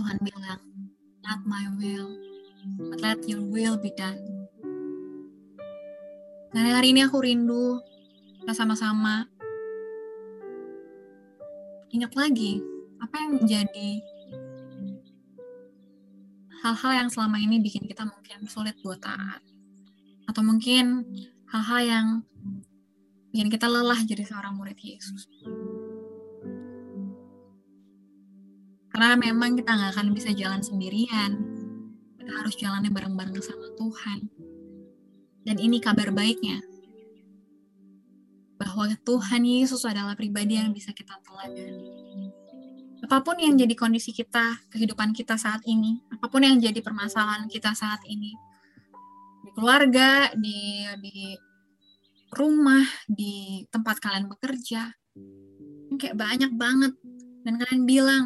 Tuhan 0.00 0.16
bilang 0.24 0.62
not 1.20 1.40
my 1.44 1.68
will 1.76 2.16
but 2.88 3.00
let 3.04 3.20
your 3.28 3.44
will 3.44 3.76
be 3.76 3.92
done. 3.92 4.20
Dan 6.48 6.64
hari 6.64 6.96
ini 6.96 7.04
aku 7.04 7.20
rindu 7.20 7.76
kita 8.48 8.64
sama-sama 8.64 9.28
ingat 11.92 12.16
lagi 12.16 12.64
apa 12.96 13.20
yang 13.20 13.44
jadi 13.44 14.00
hal-hal 16.64 16.92
yang 16.96 17.08
selama 17.12 17.36
ini 17.44 17.60
bikin 17.60 17.84
kita 17.84 18.08
mungkin 18.08 18.48
sulit 18.48 18.72
buat 18.80 19.04
taat 19.04 19.44
atau 20.32 20.40
mungkin 20.40 21.04
hal-hal 21.52 21.80
yang 21.84 22.06
bikin 23.36 23.52
kita 23.52 23.68
lelah 23.68 24.00
jadi 24.08 24.24
seorang 24.24 24.56
murid 24.56 24.80
Yesus. 24.80 25.28
Karena 28.88 29.12
memang 29.20 29.60
kita 29.60 29.76
nggak 29.76 29.92
akan 29.92 30.16
bisa 30.16 30.32
jalan 30.32 30.64
sendirian. 30.64 31.36
Kita 32.16 32.32
harus 32.32 32.56
jalannya 32.56 32.88
bareng-bareng 32.96 33.44
sama 33.44 33.68
Tuhan. 33.76 34.24
Dan 35.44 35.60
ini 35.60 35.84
kabar 35.84 36.08
baiknya. 36.16 36.64
Bahwa 38.58 38.90
Tuhan 38.90 39.42
Yesus 39.46 39.86
adalah 39.86 40.18
pribadi 40.18 40.58
yang 40.58 40.74
bisa 40.74 40.90
kita 40.90 41.14
teladani. 41.22 42.34
Apa 43.06 43.22
pun 43.22 43.38
yang 43.38 43.54
jadi 43.54 43.72
kondisi 43.78 44.10
kita, 44.10 44.58
kehidupan 44.74 45.14
kita 45.14 45.38
saat 45.38 45.62
ini, 45.64 46.02
apa 46.10 46.26
pun 46.26 46.42
yang 46.42 46.58
jadi 46.58 46.82
permasalahan 46.82 47.46
kita 47.46 47.70
saat 47.72 48.02
ini, 48.10 48.34
di 49.46 49.50
keluarga, 49.54 50.34
di 50.34 50.82
di 50.98 51.38
rumah, 52.34 52.84
di 53.06 53.62
tempat 53.70 54.02
kalian 54.02 54.26
bekerja, 54.26 54.90
kayak 55.96 56.16
banyak 56.18 56.52
banget. 56.58 56.92
Dan 57.46 57.56
kalian 57.62 57.84
bilang, 57.86 58.24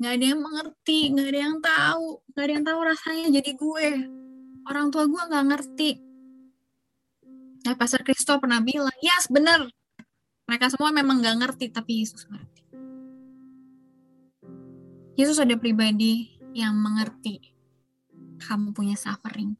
nggak 0.00 0.12
ada 0.16 0.26
yang 0.32 0.40
mengerti, 0.40 1.00
nggak 1.12 1.28
ada 1.28 1.40
yang 1.44 1.56
tahu, 1.60 2.06
nggak 2.32 2.44
ada 2.44 2.52
yang 2.56 2.66
tahu 2.66 2.80
rasanya 2.82 3.26
jadi 3.36 3.50
gue. 3.52 3.88
Orang 4.64 4.86
tua 4.88 5.04
gue 5.06 5.22
nggak 5.28 5.46
ngerti. 5.54 5.90
Nah, 7.66 7.74
Pastor 7.76 8.00
Kristo 8.04 8.40
pernah 8.40 8.60
bilang, 8.64 8.94
yes 9.04 9.28
bener, 9.28 9.68
mereka 10.48 10.72
semua 10.72 10.90
memang 10.90 11.20
nggak 11.20 11.36
ngerti, 11.44 11.66
tapi 11.70 12.02
Yesus 12.02 12.24
ngerti. 12.26 12.62
Yesus 15.20 15.36
ada 15.36 15.54
pribadi 15.60 16.40
yang 16.56 16.72
mengerti 16.74 17.52
kamu 18.40 18.72
punya 18.72 18.96
suffering, 18.96 19.52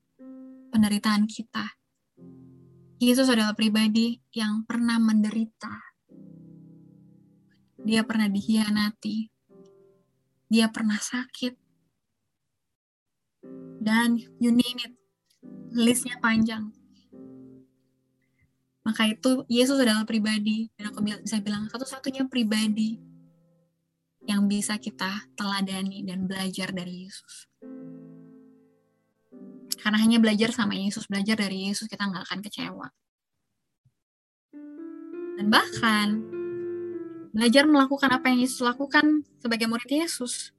penderitaan 0.72 1.28
kita, 1.28 1.68
Yesus 3.00 3.32
adalah 3.32 3.56
pribadi 3.56 4.20
yang 4.36 4.60
pernah 4.68 5.00
menderita. 5.00 5.72
Dia 7.80 8.04
pernah 8.04 8.28
dihianati. 8.28 9.24
Dia 10.52 10.68
pernah 10.68 11.00
sakit. 11.00 11.56
Dan 13.80 14.20
you 14.36 14.52
name 14.52 14.84
it. 14.84 14.92
Listnya 15.72 16.20
panjang. 16.20 16.68
Maka 18.90 19.06
itu 19.06 19.46
Yesus 19.46 19.78
adalah 19.78 20.02
pribadi. 20.02 20.66
Dan 20.74 20.90
aku 20.90 20.98
bisa 21.06 21.38
bilang 21.38 21.70
satu-satunya 21.70 22.26
pribadi 22.26 22.98
yang 24.26 24.50
bisa 24.50 24.82
kita 24.82 25.30
teladani 25.38 26.02
dan 26.02 26.26
belajar 26.26 26.74
dari 26.74 27.06
Yesus. 27.06 27.46
Karena 29.78 30.02
hanya 30.02 30.18
belajar 30.18 30.50
sama 30.50 30.74
Yesus, 30.74 31.06
belajar 31.06 31.38
dari 31.38 31.70
Yesus, 31.70 31.86
kita 31.86 32.10
nggak 32.10 32.26
akan 32.26 32.40
kecewa. 32.42 32.86
Dan 35.38 35.46
bahkan, 35.48 36.08
belajar 37.30 37.64
melakukan 37.64 38.10
apa 38.10 38.26
yang 38.28 38.42
Yesus 38.42 38.60
lakukan 38.60 39.22
sebagai 39.38 39.70
murid 39.70 39.88
Yesus. 39.88 40.50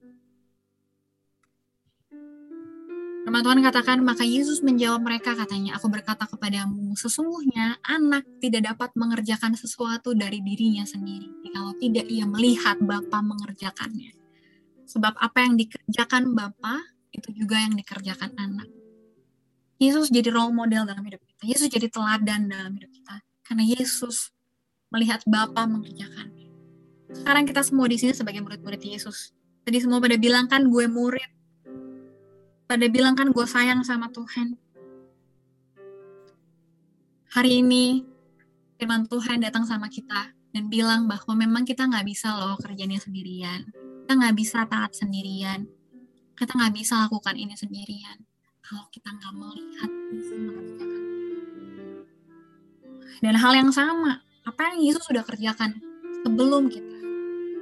Firman 3.22 3.46
Tuhan 3.46 3.62
katakan, 3.62 3.98
maka 4.02 4.26
Yesus 4.26 4.66
menjawab 4.66 5.06
mereka 5.06 5.38
katanya, 5.38 5.78
aku 5.78 5.94
berkata 5.94 6.26
kepadamu, 6.26 6.98
sesungguhnya 6.98 7.78
anak 7.86 8.26
tidak 8.42 8.74
dapat 8.74 8.90
mengerjakan 8.98 9.54
sesuatu 9.54 10.18
dari 10.18 10.42
dirinya 10.42 10.82
sendiri, 10.82 11.30
kalau 11.54 11.78
tidak 11.78 12.10
ia 12.10 12.26
melihat 12.26 12.82
Bapa 12.82 13.22
mengerjakannya. 13.22 14.18
Sebab 14.90 15.14
apa 15.22 15.38
yang 15.38 15.54
dikerjakan 15.54 16.34
Bapa, 16.34 16.82
itu 17.14 17.30
juga 17.38 17.62
yang 17.62 17.78
dikerjakan 17.78 18.34
anak. 18.42 18.68
Yesus 19.78 20.10
jadi 20.10 20.30
role 20.34 20.54
model 20.54 20.90
dalam 20.90 21.02
hidup 21.06 21.22
kita. 21.26 21.44
Yesus 21.46 21.68
jadi 21.70 21.90
teladan 21.90 22.50
dalam 22.50 22.74
hidup 22.78 22.90
kita. 22.90 23.22
Karena 23.46 23.64
Yesus 23.66 24.30
melihat 24.94 25.26
Bapa 25.26 25.66
mengerjakannya. 25.66 26.50
Sekarang 27.12 27.44
kita 27.50 27.62
semua 27.66 27.86
di 27.90 27.98
sini 27.98 28.14
sebagai 28.14 28.46
murid-murid 28.46 28.82
Yesus. 28.82 29.34
Tadi 29.66 29.78
semua 29.82 29.98
pada 29.98 30.16
bilang 30.22 30.46
kan 30.46 30.66
gue 30.70 30.86
murid. 30.86 31.41
Pada 32.72 32.88
bilang 32.88 33.20
kan 33.20 33.36
gue 33.36 33.44
sayang 33.44 33.84
sama 33.84 34.08
Tuhan. 34.16 34.56
Hari 37.36 37.60
ini 37.60 38.08
firman 38.80 39.12
Tuhan 39.12 39.44
datang 39.44 39.68
sama 39.68 39.92
kita 39.92 40.32
dan 40.56 40.72
bilang 40.72 41.04
bahwa 41.04 41.36
memang 41.36 41.68
kita 41.68 41.84
nggak 41.84 42.08
bisa 42.08 42.32
loh 42.32 42.56
kerjanya 42.56 42.96
sendirian. 42.96 43.68
Kita 44.08 44.16
nggak 44.16 44.36
bisa 44.40 44.64
taat 44.72 44.96
sendirian. 44.96 45.68
Kita 46.32 46.56
nggak 46.56 46.72
bisa 46.72 47.04
lakukan 47.12 47.36
ini 47.36 47.60
sendirian 47.60 48.24
kalau 48.64 48.88
kita 48.88 49.20
nggak 49.20 49.34
melihat 49.36 49.92
dan 53.20 53.36
hal 53.36 53.52
yang 53.52 53.68
sama 53.68 54.24
apa 54.48 54.62
yang 54.72 54.80
Yesus 54.80 55.04
sudah 55.06 55.28
kerjakan 55.28 55.76
sebelum 56.24 56.72
kita 56.72 56.98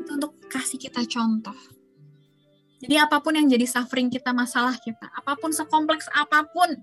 itu 0.05 0.11
untuk 0.13 0.37
kasih 0.53 0.77
kita 0.77 1.01
contoh 1.09 1.57
jadi 2.79 3.03
apa 3.03 3.19
pun 3.19 3.35
yang 3.35 3.47
jadi 3.47 3.67
suffering 3.67 4.07
kita 4.07 4.31
masalah 4.31 4.75
kita 4.79 5.11
apa 5.11 5.35
pun 5.35 5.51
sekompleks 5.51 6.07
apa 6.15 6.47
pun 6.47 6.79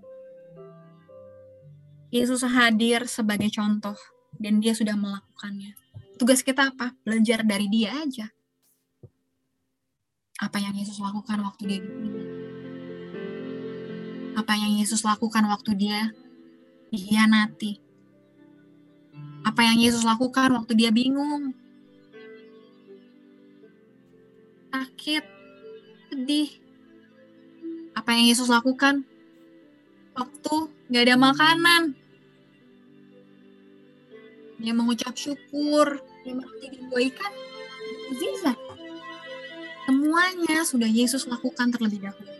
Yesus 2.16 2.46
hadir 2.46 3.04
sebagai 3.10 3.50
contoh 3.50 3.98
dan 4.38 4.62
dia 4.62 4.72
sudah 4.72 4.94
melakukannya. 4.94 5.74
Tugas 6.16 6.40
kita 6.40 6.72
apa? 6.72 6.94
Belajar 7.04 7.44
dari 7.44 7.66
dia 7.68 7.92
aja. 7.92 8.30
Apa 10.40 10.60
yang 10.60 10.76
Yesus 10.76 11.00
lakukan 11.00 11.40
waktu 11.44 11.62
dia 11.64 11.80
di 11.80 11.88
apa 14.36 14.52
yang 14.52 14.76
Yesus 14.76 15.00
lakukan 15.00 15.48
waktu 15.48 15.72
dia 15.76 16.12
dihianati. 16.92 17.80
Apa 19.48 19.64
yang 19.64 19.80
Yesus 19.80 20.04
lakukan 20.04 20.52
waktu 20.52 20.76
dia 20.76 20.92
bingung. 20.92 21.56
Sakit, 24.68 25.24
sedih. 26.16 26.48
Apa 27.92 28.16
yang 28.16 28.32
Yesus 28.32 28.48
lakukan 28.48 29.04
waktu 30.16 30.54
gak 30.88 31.04
ada 31.04 31.16
makanan. 31.20 31.92
Dia 34.56 34.72
mengucap 34.72 35.12
syukur, 35.12 36.00
dia 36.24 36.32
meroti 36.32 36.72
di 36.72 36.80
ikan. 37.12 37.32
Semuanya 39.84 40.64
sudah 40.64 40.88
Yesus 40.88 41.28
lakukan 41.28 41.68
terlebih 41.68 42.08
dahulu. 42.08 42.32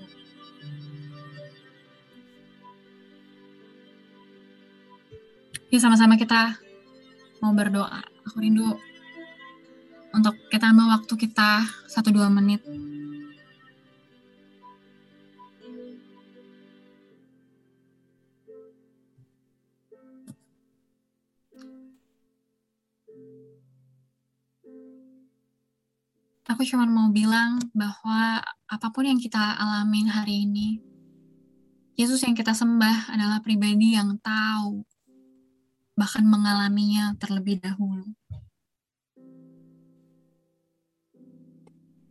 Yuk 5.69 5.81
sama-sama 5.85 6.17
kita 6.17 6.57
mau 7.45 7.53
berdoa. 7.53 8.01
Aku 8.25 8.41
rindu 8.41 8.81
untuk 10.17 10.35
kita 10.49 10.73
ambil 10.73 10.97
waktu 10.97 11.13
kita 11.21 11.69
satu 11.85 12.09
dua 12.09 12.33
menit. 12.33 12.65
Aku 26.57 26.65
cuma 26.65 26.89
mau 26.89 27.13
bilang 27.13 27.61
bahwa 27.77 28.41
apa 28.65 28.89
pun 28.89 29.05
yang 29.05 29.21
kita 29.21 29.37
alamin 29.61 30.09
hari 30.09 30.49
ini, 30.49 30.81
Yesus 32.01 32.25
yang 32.25 32.33
kita 32.33 32.57
sembah 32.57 33.13
adalah 33.13 33.45
pribadi 33.45 33.93
yang 33.93 34.17
tahu 34.25 34.81
bahkan 36.01 36.25
mengalaminya 36.25 37.13
terlebih 37.21 37.61
dahulu. 37.61 38.09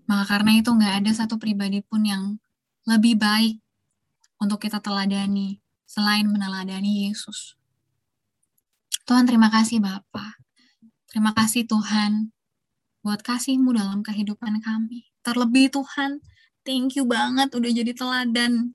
Maka 0.06 0.30
karena 0.30 0.62
itu 0.62 0.70
nggak 0.70 0.93
ada 1.02 1.12
satu 1.26 1.41
pribadi 1.41 1.82
pun 1.82 2.06
yang 2.06 2.38
lebih 2.86 3.18
baik 3.18 3.58
untuk 4.38 4.62
kita 4.62 4.78
teladani 4.78 5.58
selain 5.89 6.30
meneladani 6.30 7.10
Yesus. 7.10 7.58
Tuhan 9.10 9.26
terima 9.26 9.50
kasih 9.50 9.82
Bapa. 9.82 10.38
Terima 11.10 11.34
kasih 11.34 11.66
Tuhan 11.66 12.35
buat 13.06 13.22
kasihmu 13.22 13.70
dalam 13.78 14.01
kehidupan 14.01 14.66
kami. 14.66 15.06
Terlebih 15.22 15.70
Tuhan, 15.70 16.26
thank 16.66 16.97
you 16.97 17.06
banget 17.06 17.53
udah 17.53 17.70
jadi 17.70 17.93
teladan 17.93 18.74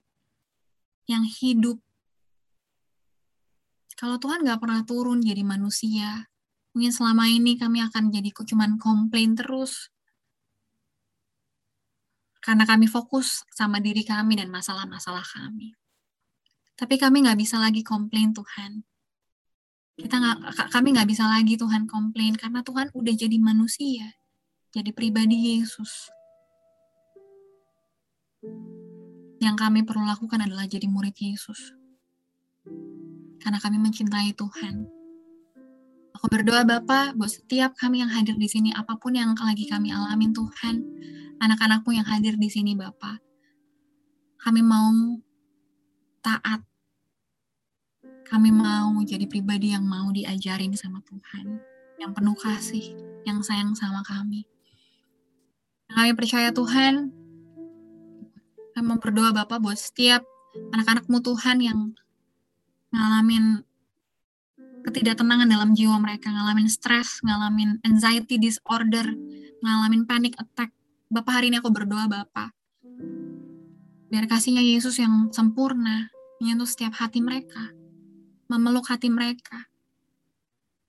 yang 1.11 1.27
hidup. 1.27 1.83
Kalau 3.99 4.23
Tuhan 4.23 4.47
gak 4.47 4.63
pernah 4.63 4.87
turun 4.87 5.19
jadi 5.19 5.43
manusia, 5.43 6.31
mungkin 6.71 6.95
selama 6.95 7.27
ini 7.27 7.59
kami 7.59 7.83
akan 7.83 8.15
jadi 8.15 8.31
cuman 8.31 8.79
komplain 8.79 9.35
terus. 9.35 9.91
Karena 12.39 12.63
kami 12.65 12.87
fokus 12.87 13.43
sama 13.51 13.83
diri 13.83 14.07
kami 14.07 14.39
dan 14.39 14.49
masalah-masalah 14.49 15.27
kami. 15.27 15.75
Tapi 16.79 16.97
kami 16.97 17.29
nggak 17.29 17.37
bisa 17.37 17.61
lagi 17.61 17.85
komplain 17.85 18.33
Tuhan. 18.33 18.81
Kita 20.01 20.17
nggak, 20.17 20.73
kami 20.73 20.97
nggak 20.97 21.09
bisa 21.13 21.29
lagi 21.29 21.61
Tuhan 21.61 21.85
komplain 21.85 22.33
karena 22.41 22.65
Tuhan 22.65 22.89
udah 22.97 23.13
jadi 23.13 23.37
manusia, 23.37 24.17
jadi 24.71 24.91
pribadi 24.95 25.59
Yesus. 25.59 26.11
Yang 29.43 29.57
kami 29.59 29.83
perlu 29.83 30.07
lakukan 30.07 30.47
adalah 30.47 30.71
jadi 30.71 30.87
murid 30.87 31.17
Yesus. 31.19 31.75
Karena 33.41 33.59
kami 33.59 33.83
mencintai 33.83 34.31
Tuhan. 34.37 34.87
Aku 36.15 36.29
berdoa 36.29 36.63
Bapak 36.63 37.17
buat 37.17 37.33
setiap 37.33 37.75
kami 37.75 38.05
yang 38.05 38.13
hadir 38.13 38.37
di 38.37 38.47
sini, 38.47 38.71
apa 38.77 38.95
pun 39.01 39.17
yang 39.17 39.33
lagi 39.35 39.65
kami 39.65 39.91
alamin 39.91 40.37
Tuhan, 40.37 40.85
anak-anakmu 41.41 41.97
yang 41.97 42.05
hadir 42.05 42.37
di 42.37 42.53
sini 42.53 42.77
Bapak, 42.77 43.17
kami 44.37 44.61
mau 44.61 44.93
taat 46.21 46.61
kami 48.31 48.55
mau 48.55 48.95
jadi 49.03 49.27
pribadi 49.27 49.75
yang 49.75 49.83
mau 49.83 50.07
diajarin 50.15 50.71
sama 50.79 51.03
Tuhan, 51.03 51.59
yang 51.99 52.15
penuh 52.15 52.39
kasih, 52.39 52.95
yang 53.27 53.43
sayang 53.43 53.75
sama 53.75 54.07
kami. 54.07 54.47
Kami 55.91 56.11
percaya 56.15 56.55
Tuhan, 56.55 57.11
kami 58.75 58.95
berdoa 59.03 59.35
Bapak 59.35 59.59
buat 59.61 59.77
setiap 59.77 60.23
anak-anakmu 60.75 61.19
Tuhan 61.21 61.59
yang 61.61 61.79
ngalamin 62.95 63.63
ketidaktenangan 64.87 65.51
dalam 65.51 65.71
jiwa 65.77 66.01
mereka, 66.01 66.33
ngalamin 66.33 66.71
stres, 66.71 67.21
ngalamin 67.21 67.79
anxiety 67.85 68.41
disorder, 68.41 69.13
ngalamin 69.61 70.09
panic 70.09 70.39
attack. 70.41 70.73
Bapak 71.11 71.43
hari 71.43 71.51
ini 71.51 71.59
aku 71.59 71.75
berdoa 71.75 72.07
Bapak, 72.07 72.55
biar 74.09 74.25
kasihnya 74.31 74.63
Yesus 74.63 74.97
yang 75.03 75.29
sempurna 75.35 76.09
menyentuh 76.39 76.71
setiap 76.71 76.97
hati 76.97 77.21
mereka 77.21 77.75
memeluk 78.51 78.91
hati 78.91 79.07
mereka. 79.07 79.71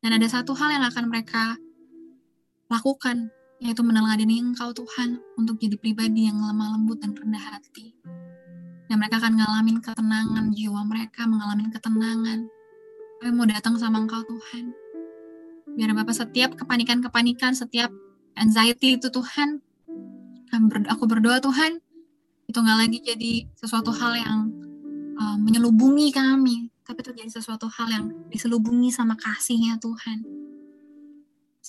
Dan 0.01 0.17
ada 0.17 0.25
satu 0.25 0.57
hal 0.57 0.73
yang 0.73 0.85
akan 0.89 1.13
mereka 1.13 1.61
lakukan, 2.73 3.29
yaitu 3.61 3.85
meneladani 3.85 4.41
Engkau 4.41 4.73
Tuhan 4.73 5.21
untuk 5.37 5.61
jadi 5.61 5.77
pribadi 5.77 6.25
yang 6.25 6.41
lemah 6.41 6.75
lembut 6.75 6.97
dan 6.97 7.13
rendah 7.13 7.39
hati. 7.39 7.93
Dan 8.89 8.97
mereka 8.97 9.21
akan 9.21 9.37
ngalamin 9.37 9.77
ketenangan 9.79 10.45
jiwa 10.51 10.81
mereka, 10.83 11.29
mengalami 11.29 11.69
ketenangan. 11.69 12.49
Kami 13.21 13.31
mau 13.37 13.45
datang 13.45 13.77
sama 13.77 14.01
Engkau 14.01 14.25
Tuhan. 14.25 14.73
Biar 15.77 15.93
Bapak 15.93 16.17
setiap 16.17 16.57
kepanikan-kepanikan, 16.57 17.53
setiap 17.53 17.93
anxiety 18.33 18.97
itu 18.97 19.07
Tuhan, 19.13 19.61
aku 20.89 21.03
berdoa 21.05 21.39
Tuhan, 21.39 21.79
itu 22.49 22.57
nggak 22.57 22.77
lagi 22.81 22.97
jadi 22.99 23.47
sesuatu 23.55 23.93
hal 23.95 24.19
yang 24.19 24.51
uh, 25.15 25.37
menyelubungi 25.39 26.11
kami, 26.11 26.67
tapi 26.83 26.99
terjadi 27.05 27.31
sesuatu 27.31 27.69
hal 27.71 27.87
yang 27.87 28.05
diselubungi 28.27 28.91
sama 28.91 29.15
kasihnya 29.15 29.79
Tuhan. 29.79 30.41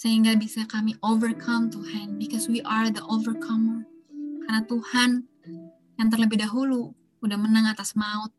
Sehingga 0.03 0.35
bisa 0.35 0.67
kami 0.67 0.99
overcome 1.07 1.71
Tuhan, 1.71 2.19
because 2.19 2.51
we 2.51 2.59
are 2.67 2.91
the 2.91 2.99
overcomer. 3.07 3.87
Karena 4.43 4.67
Tuhan 4.67 5.11
yang 5.95 6.09
terlebih 6.11 6.43
dahulu 6.43 6.91
udah 7.23 7.39
menang 7.39 7.71
atas 7.71 7.95
maut, 7.95 8.35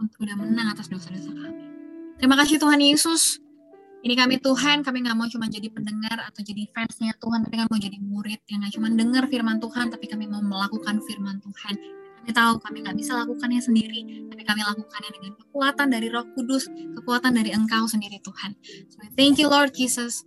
udah 0.00 0.36
menang 0.40 0.72
atas 0.72 0.88
dosa-dosa 0.88 1.36
kami. 1.36 1.68
Terima 2.16 2.40
kasih 2.40 2.56
Tuhan 2.56 2.80
Yesus. 2.80 3.44
Ini 4.00 4.16
kami 4.16 4.40
Tuhan, 4.40 4.80
kami 4.80 5.04
nggak 5.04 5.16
mau 5.20 5.28
cuma 5.28 5.52
jadi 5.52 5.68
pendengar 5.68 6.16
atau 6.32 6.40
jadi 6.40 6.64
fansnya 6.72 7.12
Tuhan, 7.20 7.44
tapi 7.44 7.60
kami 7.60 7.68
mau 7.68 7.80
jadi 7.82 7.98
murid 8.00 8.40
yang 8.48 8.64
nggak 8.64 8.72
cuma 8.80 8.88
dengar 8.88 9.28
firman 9.28 9.60
Tuhan, 9.60 9.92
tapi 9.92 10.08
kami 10.08 10.24
mau 10.24 10.40
melakukan 10.40 11.04
firman 11.04 11.44
Tuhan 11.44 11.76
kami 12.26 12.34
tahu 12.34 12.58
kami 12.58 12.82
nggak 12.82 12.98
bisa 12.98 13.14
lakukannya 13.22 13.62
sendiri, 13.62 14.26
tapi 14.26 14.42
kami 14.42 14.58
lakukannya 14.66 15.14
dengan 15.14 15.38
kekuatan 15.38 15.94
dari 15.94 16.10
Roh 16.10 16.26
Kudus, 16.34 16.66
kekuatan 16.98 17.38
dari 17.38 17.54
Engkau 17.54 17.86
sendiri 17.86 18.18
Tuhan. 18.18 18.50
So 18.90 18.98
thank 19.14 19.38
you 19.38 19.46
Lord 19.46 19.70
Jesus. 19.78 20.26